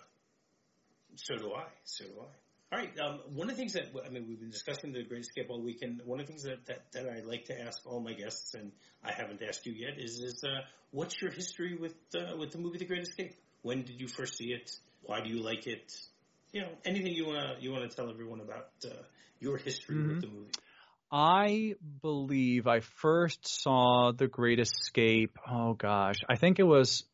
so 1.16 1.36
do 1.36 1.52
I. 1.52 1.64
So 1.84 2.06
do 2.06 2.12
I. 2.18 2.74
All 2.74 2.78
right. 2.82 2.98
Um, 2.98 3.20
one 3.34 3.50
of 3.50 3.56
the 3.56 3.60
things 3.60 3.74
that 3.74 3.88
I 4.06 4.08
mean, 4.08 4.26
we've 4.26 4.40
been 4.40 4.50
discussing 4.50 4.92
the 4.92 5.04
Great 5.04 5.20
Escape 5.20 5.50
all 5.50 5.60
weekend. 5.60 6.00
One 6.06 6.18
of 6.18 6.26
the 6.26 6.32
things 6.32 6.44
that, 6.44 6.64
that, 6.66 6.92
that 6.92 7.06
I 7.10 7.20
like 7.20 7.44
to 7.46 7.60
ask 7.60 7.84
all 7.84 8.00
my 8.00 8.14
guests, 8.14 8.54
and 8.54 8.72
I 9.04 9.12
haven't 9.12 9.42
asked 9.46 9.66
you 9.66 9.74
yet, 9.74 9.98
is 9.98 10.18
is 10.20 10.42
uh, 10.44 10.62
what's 10.92 11.20
your 11.20 11.30
history 11.30 11.76
with 11.76 11.94
uh, 12.14 12.38
with 12.38 12.52
the 12.52 12.58
movie 12.58 12.78
The 12.78 12.86
Great 12.86 13.02
Escape? 13.02 13.34
When 13.60 13.82
did 13.82 14.00
you 14.00 14.08
first 14.08 14.38
see 14.38 14.46
it? 14.46 14.70
Why 15.02 15.20
do 15.20 15.28
you 15.28 15.42
like 15.42 15.66
it? 15.66 15.92
You 16.56 16.62
know, 16.62 16.68
anything 16.86 17.12
you 17.12 17.26
wanna 17.26 17.56
you 17.60 17.70
wanna 17.70 17.88
tell 17.88 18.08
everyone 18.08 18.40
about 18.40 18.70
uh, 18.82 18.88
your 19.40 19.58
history 19.58 19.96
mm-hmm. 19.96 20.08
with 20.08 20.20
the 20.22 20.28
movie. 20.28 20.52
I 21.12 21.74
believe 22.00 22.66
I 22.66 22.80
first 22.80 23.46
saw 23.62 24.12
The 24.12 24.26
Great 24.26 24.58
Escape. 24.58 25.36
Oh 25.46 25.74
gosh, 25.74 26.16
I 26.26 26.36
think 26.36 26.58
it 26.58 26.62
was 26.62 27.04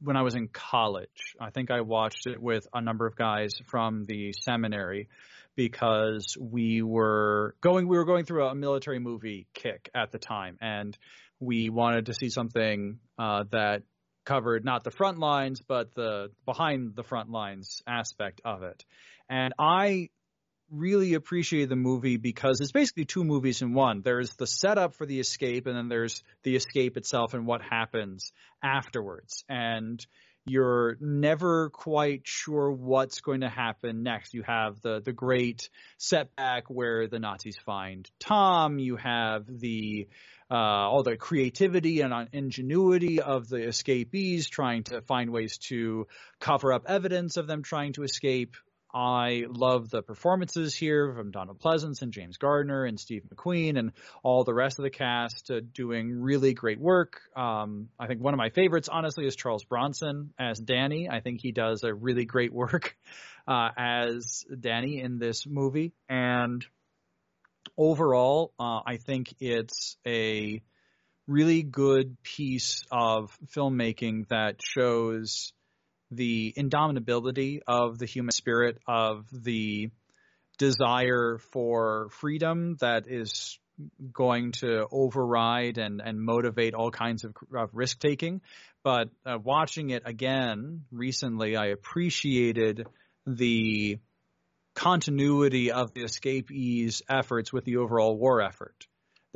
when 0.00 0.16
I 0.16 0.22
was 0.22 0.36
in 0.36 0.48
college. 0.48 1.36
I 1.38 1.50
think 1.50 1.70
I 1.70 1.82
watched 1.82 2.26
it 2.26 2.40
with 2.40 2.66
a 2.72 2.80
number 2.80 3.06
of 3.06 3.14
guys 3.14 3.52
from 3.66 4.06
the 4.06 4.32
seminary 4.32 5.10
because 5.54 6.34
we 6.40 6.80
were 6.80 7.56
going 7.60 7.86
we 7.86 7.98
were 7.98 8.06
going 8.06 8.24
through 8.24 8.46
a 8.46 8.54
military 8.54 9.00
movie 9.00 9.48
kick 9.52 9.90
at 9.94 10.12
the 10.12 10.18
time 10.18 10.56
and 10.62 10.96
we 11.40 11.68
wanted 11.68 12.06
to 12.06 12.14
see 12.14 12.30
something 12.30 13.00
uh, 13.18 13.44
that 13.50 13.82
covered 14.26 14.64
not 14.64 14.84
the 14.84 14.90
front 14.90 15.18
lines 15.18 15.62
but 15.66 15.94
the 15.94 16.30
behind 16.44 16.94
the 16.94 17.02
front 17.02 17.30
lines 17.30 17.82
aspect 17.86 18.42
of 18.44 18.62
it. 18.62 18.84
And 19.30 19.54
I 19.58 20.10
really 20.70 21.14
appreciated 21.14 21.68
the 21.68 21.76
movie 21.76 22.16
because 22.16 22.60
it's 22.60 22.72
basically 22.72 23.04
two 23.04 23.24
movies 23.24 23.62
in 23.62 23.72
one. 23.72 24.02
There's 24.02 24.34
the 24.34 24.46
setup 24.46 24.94
for 24.94 25.06
the 25.06 25.20
escape, 25.20 25.66
and 25.66 25.76
then 25.76 25.88
there's 25.88 26.22
the 26.42 26.56
escape 26.56 26.96
itself 26.96 27.34
and 27.34 27.46
what 27.46 27.62
happens 27.62 28.32
afterwards. 28.62 29.44
And 29.48 30.04
you're 30.46 30.96
never 31.00 31.70
quite 31.70 32.22
sure 32.24 32.70
what's 32.70 33.20
going 33.20 33.40
to 33.40 33.48
happen 33.48 34.04
next. 34.04 34.32
You 34.32 34.42
have 34.42 34.80
the 34.80 35.00
the 35.00 35.12
great 35.12 35.68
setback 35.98 36.70
where 36.70 37.08
the 37.08 37.18
Nazis 37.18 37.58
find 37.58 38.08
Tom. 38.20 38.78
You 38.78 38.96
have 38.96 39.44
the 39.46 40.08
uh, 40.48 40.54
all 40.54 41.02
the 41.02 41.16
creativity 41.16 42.00
and 42.00 42.28
ingenuity 42.32 43.20
of 43.20 43.48
the 43.48 43.66
escapees 43.66 44.48
trying 44.48 44.84
to 44.84 45.00
find 45.02 45.30
ways 45.30 45.58
to 45.58 46.06
cover 46.38 46.72
up 46.72 46.84
evidence 46.86 47.36
of 47.36 47.48
them 47.48 47.64
trying 47.64 47.92
to 47.94 48.04
escape. 48.04 48.56
I 48.96 49.44
love 49.46 49.90
the 49.90 50.00
performances 50.00 50.74
here 50.74 51.12
from 51.12 51.30
Donald 51.30 51.60
Pleasence 51.60 52.00
and 52.00 52.14
James 52.14 52.38
Garner 52.38 52.86
and 52.86 52.98
Steve 52.98 53.24
McQueen 53.28 53.78
and 53.78 53.92
all 54.22 54.42
the 54.42 54.54
rest 54.54 54.78
of 54.78 54.84
the 54.84 54.90
cast 54.90 55.50
uh, 55.50 55.60
doing 55.74 56.18
really 56.18 56.54
great 56.54 56.80
work. 56.80 57.20
Um, 57.36 57.90
I 58.00 58.06
think 58.06 58.22
one 58.22 58.32
of 58.32 58.38
my 58.38 58.48
favorites, 58.48 58.88
honestly, 58.90 59.26
is 59.26 59.36
Charles 59.36 59.64
Bronson 59.64 60.32
as 60.38 60.58
Danny. 60.58 61.10
I 61.10 61.20
think 61.20 61.42
he 61.42 61.52
does 61.52 61.84
a 61.84 61.92
really 61.92 62.24
great 62.24 62.54
work 62.54 62.96
uh, 63.46 63.68
as 63.76 64.46
Danny 64.58 65.02
in 65.02 65.18
this 65.18 65.46
movie. 65.46 65.92
And 66.08 66.64
overall, 67.76 68.54
uh, 68.58 68.80
I 68.86 68.96
think 68.96 69.34
it's 69.40 69.98
a 70.06 70.62
really 71.26 71.62
good 71.62 72.16
piece 72.22 72.82
of 72.90 73.36
filmmaking 73.54 74.28
that 74.28 74.62
shows 74.62 75.52
the 76.10 76.54
indomitability 76.56 77.60
of 77.66 77.98
the 77.98 78.06
human 78.06 78.32
spirit, 78.32 78.78
of 78.86 79.26
the 79.32 79.90
desire 80.58 81.38
for 81.52 82.08
freedom 82.10 82.76
that 82.80 83.06
is 83.08 83.58
going 84.12 84.52
to 84.52 84.86
override 84.90 85.78
and, 85.78 86.00
and 86.02 86.20
motivate 86.20 86.74
all 86.74 86.90
kinds 86.90 87.24
of, 87.24 87.34
of 87.54 87.70
risk 87.74 87.98
taking. 87.98 88.40
But 88.82 89.10
uh, 89.24 89.38
watching 89.42 89.90
it 89.90 90.02
again 90.06 90.84
recently, 90.90 91.56
I 91.56 91.66
appreciated 91.66 92.86
the 93.26 93.98
continuity 94.74 95.72
of 95.72 95.92
the 95.92 96.02
escapees' 96.02 97.02
efforts 97.08 97.52
with 97.52 97.64
the 97.64 97.78
overall 97.78 98.16
war 98.16 98.40
effort. 98.40 98.86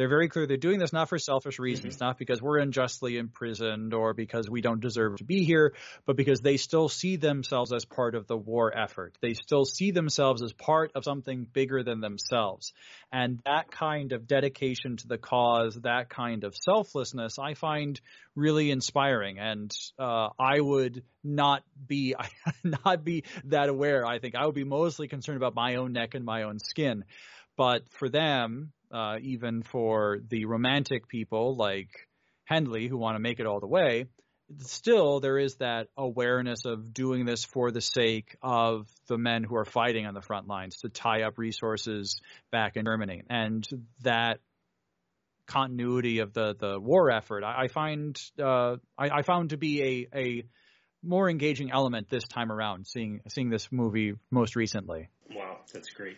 They're 0.01 0.09
very 0.09 0.31
clear 0.31 0.47
they're 0.47 0.57
doing 0.57 0.79
this 0.79 0.95
not 0.95 1.11
for 1.11 1.19
selfish 1.19 1.59
reasons, 1.59 1.97
mm-hmm. 1.97 2.05
not 2.07 2.19
because 2.19 2.41
we're 2.41 2.57
unjustly 2.57 3.19
imprisoned 3.19 3.93
or 3.93 4.15
because 4.15 4.49
we 4.49 4.63
don't 4.63 4.81
deserve 4.81 5.19
to 5.19 5.25
be 5.25 5.45
here, 5.45 5.75
but 6.07 6.17
because 6.17 6.41
they 6.41 6.57
still 6.57 6.89
see 6.89 7.17
themselves 7.17 7.71
as 7.71 7.85
part 7.85 8.15
of 8.15 8.27
the 8.27 8.35
war 8.35 8.75
effort. 8.75 9.19
They 9.21 9.35
still 9.35 9.67
see 9.67 9.91
themselves 9.91 10.41
as 10.43 10.55
part 10.55 10.93
of 10.95 11.05
something 11.05 11.47
bigger 11.53 11.83
than 11.83 12.01
themselves. 12.01 12.73
And 13.13 13.41
that 13.45 13.71
kind 13.71 14.13
of 14.13 14.27
dedication 14.27 14.97
to 14.97 15.07
the 15.07 15.19
cause, 15.19 15.75
that 15.83 16.09
kind 16.09 16.45
of 16.45 16.57
selflessness, 16.57 17.39
I 17.39 17.53
find 17.53 18.01
really 18.35 18.71
inspiring. 18.71 19.39
And 19.39 19.71
uh, 19.99 20.31
I 20.39 20.61
would 20.61 21.03
not 21.23 21.63
be 21.87 22.15
not 22.65 23.05
be 23.05 23.25
that 23.45 23.69
aware. 23.69 24.07
I 24.07 24.19
think 24.19 24.35
I 24.35 24.47
would 24.47 24.55
be 24.55 24.65
mostly 24.65 25.09
concerned 25.09 25.37
about 25.37 25.55
my 25.55 25.75
own 25.75 25.93
neck 25.93 26.15
and 26.15 26.25
my 26.25 26.45
own 26.45 26.59
skin. 26.59 27.05
But 27.61 27.91
for 27.91 28.09
them, 28.09 28.73
uh, 28.91 29.19
even 29.21 29.63
for 29.63 30.19
the 30.31 30.47
romantic 30.47 31.09
people 31.09 31.57
like 31.57 31.91
Hendley 32.51 32.89
who 32.89 32.97
want 32.97 33.17
to 33.17 33.19
make 33.21 33.39
it 33.39 33.45
all 33.45 33.61
the 33.61 33.67
way, 33.67 34.07
still 34.61 35.21
there 35.21 35.37
is 35.37 35.57
that 35.57 35.89
awareness 35.95 36.65
of 36.65 36.95
doing 36.95 37.27
this 37.27 37.45
for 37.45 37.71
the 37.71 37.83
sake 37.83 38.35
of 38.41 38.89
the 39.09 39.19
men 39.19 39.45
who 39.45 39.57
are 39.57 39.67
fighting 39.67 40.07
on 40.07 40.15
the 40.15 40.23
front 40.23 40.49
lines 40.49 40.79
to 40.79 40.89
tie 40.89 41.25
up 41.25 41.37
resources 41.37 42.23
back 42.51 42.77
in 42.77 42.87
Germany. 42.87 43.25
And 43.29 43.69
that 44.05 44.39
continuity 45.47 46.21
of 46.21 46.33
the, 46.33 46.57
the 46.59 46.81
war 46.81 47.11
effort, 47.11 47.45
I, 47.45 47.65
I 47.65 47.69
find 47.69 48.19
uh, 48.43 48.77
I, 48.97 49.11
I, 49.19 49.21
found 49.21 49.51
to 49.51 49.59
be 49.59 50.09
a, 50.15 50.19
a 50.19 50.45
more 51.03 51.29
engaging 51.29 51.73
element 51.73 52.09
this 52.09 52.25
time 52.25 52.51
around, 52.51 52.87
seeing 52.87 53.21
seeing 53.29 53.51
this 53.51 53.71
movie 53.71 54.15
most 54.31 54.57
recently. 54.57 55.11
Wow, 55.29 55.59
that's 55.75 55.91
great. 55.91 56.17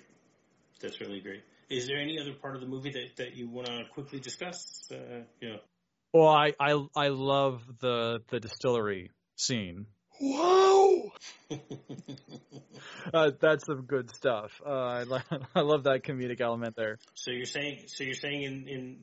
That's 0.82 1.00
really 1.00 1.20
great. 1.20 1.42
Is 1.70 1.86
there 1.86 1.98
any 1.98 2.18
other 2.20 2.34
part 2.34 2.54
of 2.54 2.60
the 2.60 2.66
movie 2.66 2.90
that, 2.90 3.16
that 3.16 3.34
you 3.34 3.48
want 3.48 3.66
to 3.68 3.84
quickly 3.94 4.20
discuss? 4.20 4.90
Uh, 4.90 5.22
you 5.40 5.50
know. 5.50 5.58
Well, 6.12 6.28
I, 6.28 6.52
I 6.60 6.84
I 6.94 7.08
love 7.08 7.62
the 7.80 8.20
the 8.28 8.40
distillery 8.40 9.10
scene. 9.36 9.86
Wow, 10.20 11.12
uh, 13.14 13.30
that's 13.40 13.64
some 13.64 13.86
good 13.86 14.14
stuff. 14.14 14.60
Uh, 14.64 14.70
I, 14.70 15.02
lo- 15.04 15.18
I 15.54 15.60
love 15.60 15.84
that 15.84 16.02
comedic 16.04 16.42
element 16.42 16.76
there. 16.76 16.98
So 17.14 17.30
you're 17.30 17.46
saying 17.46 17.84
so 17.86 18.04
you're 18.04 18.14
saying 18.14 18.42
in 18.42 18.68
in, 18.68 18.98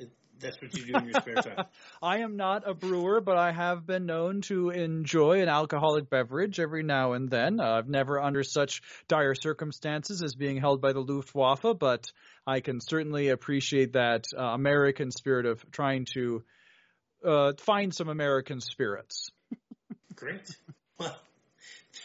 in 0.00 0.10
that's 0.40 0.60
what 0.60 0.76
you 0.76 0.86
do 0.86 0.98
in 0.98 1.04
your 1.06 1.20
spare 1.20 1.34
time. 1.36 1.66
I 2.02 2.18
am 2.18 2.36
not 2.36 2.68
a 2.68 2.74
brewer, 2.74 3.20
but 3.20 3.36
I 3.36 3.52
have 3.52 3.86
been 3.86 4.06
known 4.06 4.40
to 4.42 4.70
enjoy 4.70 5.42
an 5.42 5.48
alcoholic 5.48 6.10
beverage 6.10 6.60
every 6.60 6.82
now 6.82 7.12
and 7.12 7.30
then. 7.30 7.60
Uh, 7.60 7.64
I've 7.64 7.88
never 7.88 8.20
under 8.20 8.42
such 8.42 8.82
dire 9.08 9.34
circumstances 9.34 10.22
as 10.22 10.34
being 10.34 10.58
held 10.58 10.80
by 10.80 10.92
the 10.92 11.00
Luftwaffe, 11.00 11.78
but 11.78 12.10
I 12.46 12.60
can 12.60 12.80
certainly 12.80 13.28
appreciate 13.28 13.94
that 13.94 14.24
uh, 14.36 14.42
American 14.42 15.10
spirit 15.10 15.46
of 15.46 15.64
trying 15.70 16.06
to 16.14 16.44
uh, 17.24 17.52
find 17.58 17.94
some 17.94 18.08
American 18.08 18.60
spirits. 18.60 19.30
Great. 20.14 20.48
Well, 20.98 21.16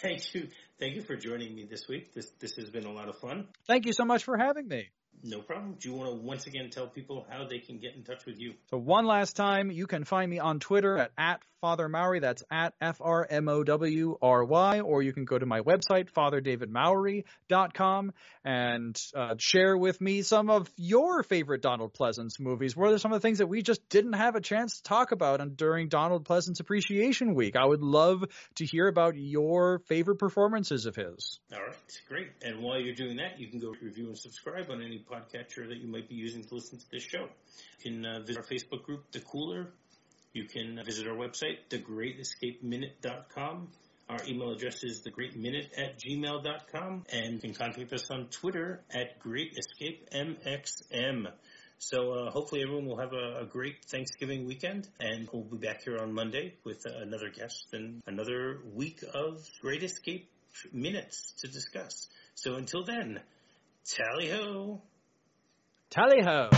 thank 0.02 0.34
you. 0.34 0.48
Thank 0.80 0.96
you 0.96 1.04
for 1.04 1.16
joining 1.16 1.56
me 1.56 1.66
this 1.70 1.88
week. 1.88 2.14
This 2.14 2.30
this 2.40 2.56
has 2.56 2.70
been 2.70 2.86
a 2.86 2.92
lot 2.92 3.08
of 3.08 3.18
fun. 3.20 3.48
Thank 3.68 3.86
you 3.86 3.94
so 3.94 4.04
much 4.04 4.24
for 4.24 4.38
having 4.38 4.68
me. 4.68 4.90
No 5.24 5.42
problem. 5.42 5.76
Do 5.80 5.90
you 5.90 5.96
want 5.96 6.10
to 6.10 6.16
once 6.16 6.48
again 6.48 6.70
tell 6.70 6.88
people 6.88 7.26
how 7.30 7.46
they 7.46 7.60
can 7.60 7.78
get 7.78 7.96
in 7.96 8.04
touch 8.04 8.26
with 8.26 8.40
you? 8.40 8.54
So 8.70 8.78
one 8.78 9.06
last 9.06 9.36
time, 9.36 9.72
you 9.72 9.88
can 9.88 10.04
find 10.04 10.30
me 10.30 10.40
on 10.40 10.60
Twitter 10.60 10.98
at, 10.98 11.12
at 11.18 11.42
Father 11.62 11.88
Mowry. 11.88 12.20
That's 12.20 12.44
at 12.52 12.74
F 12.82 12.98
R 13.00 13.26
M 13.30 13.48
O 13.48 13.64
W 13.64 14.18
R 14.22 14.44
Y. 14.44 14.80
Or 14.82 15.04
you 15.04 15.14
can 15.14 15.26
go 15.26 15.38
to 15.38 15.46
my 15.46 15.62
website, 15.62 16.12
FatherDavidMowry.com, 16.12 18.14
and 18.44 19.02
uh, 19.16 19.36
share 19.38 19.78
with 19.78 20.02
me 20.02 20.24
some 20.24 20.50
of 20.50 20.70
your 20.76 21.24
favorite 21.24 21.62
Donald 21.62 21.94
Pleasence 21.94 22.40
movies. 22.40 22.76
What 22.76 22.92
are 22.92 22.98
some 22.98 23.14
of 23.14 23.22
the 23.22 23.26
things 23.26 23.38
that 23.38 23.48
we 23.48 23.62
just 23.62 23.88
didn't 23.90 24.14
have 24.14 24.36
a 24.36 24.42
chance 24.42 24.78
to 24.78 24.84
talk 24.84 25.12
about 25.12 25.56
during 25.56 25.88
Donald 25.88 26.28
Pleasence 26.28 26.60
Appreciation 26.60 27.36
Week? 27.36 27.56
I 27.56 27.66
would 27.66 27.82
love 27.82 28.24
to 28.56 28.66
hear 28.66 28.88
about 28.88 29.16
your 29.16 29.80
favorite 29.88 30.18
performances 30.18 30.88
of 30.88 30.96
his. 30.96 31.40
All 31.54 31.60
right, 31.60 31.76
great. 32.10 32.28
And 32.42 32.64
while 32.64 32.80
you're 32.80 32.96
doing 32.96 33.18
that, 33.18 33.40
you 33.40 33.48
can 33.48 33.60
go 33.60 33.74
review 33.82 34.08
and 34.08 34.18
subscribe 34.18 34.72
on 34.72 34.82
any 34.82 35.06
podcatcher 35.10 35.70
that 35.70 35.78
you 35.78 35.88
might 35.88 36.10
be 36.10 36.16
using 36.16 36.44
to 36.44 36.56
listen 36.56 36.80
to 36.80 36.86
this 36.92 37.04
show. 37.04 37.28
You 37.84 37.92
can 37.92 38.06
uh, 38.06 38.20
visit 38.22 38.38
our 38.38 38.44
Facebook 38.44 38.84
group, 38.84 39.12
The 39.12 39.20
Cooler 39.20 39.68
You 40.34 40.46
can 40.46 40.82
visit 40.86 41.08
our 41.08 41.16
website, 41.16 41.58
thegreatescapeminute.com. 41.70 43.68
Our 44.10 44.18
email 44.28 44.52
address 44.52 44.84
is 44.84 45.04
thegreatminute 45.04 45.70
at 45.78 46.00
gmail.com, 46.00 47.06
and 47.12 47.34
you 47.34 47.40
can 47.40 47.54
contact 47.54 47.94
us 47.94 48.10
on 48.12 48.28
Twitter 48.28 48.82
at 48.94 49.22
greatescapemxm. 49.22 51.28
So 51.80 52.12
uh, 52.12 52.32
hopefully 52.32 52.62
everyone 52.62 52.86
will 52.86 53.00
have 53.00 53.14
a, 53.14 53.40
a, 53.42 53.46
great 53.46 53.84
Thanksgiving 53.86 54.46
weekend, 54.46 54.88
and 55.00 55.28
we'll 55.34 55.44
be 55.44 55.58
back 55.58 55.84
here 55.84 55.98
on 55.98 56.14
Monday 56.14 56.54
with 56.64 56.86
uh, 56.86 56.92
another 57.02 57.30
guest 57.30 57.70
and 57.74 58.04
another 58.06 58.60
week 58.74 59.04
of 59.14 59.44
Great 59.62 59.82
Escape 59.82 60.30
minutes 60.72 61.34
to 61.40 61.48
discuss. 61.48 62.08
So 62.36 62.54
until 62.56 62.84
then, 62.84 63.22
tally 63.86 64.30
ho! 64.30 64.82
Tally 65.90 66.22
ho! 66.24 66.50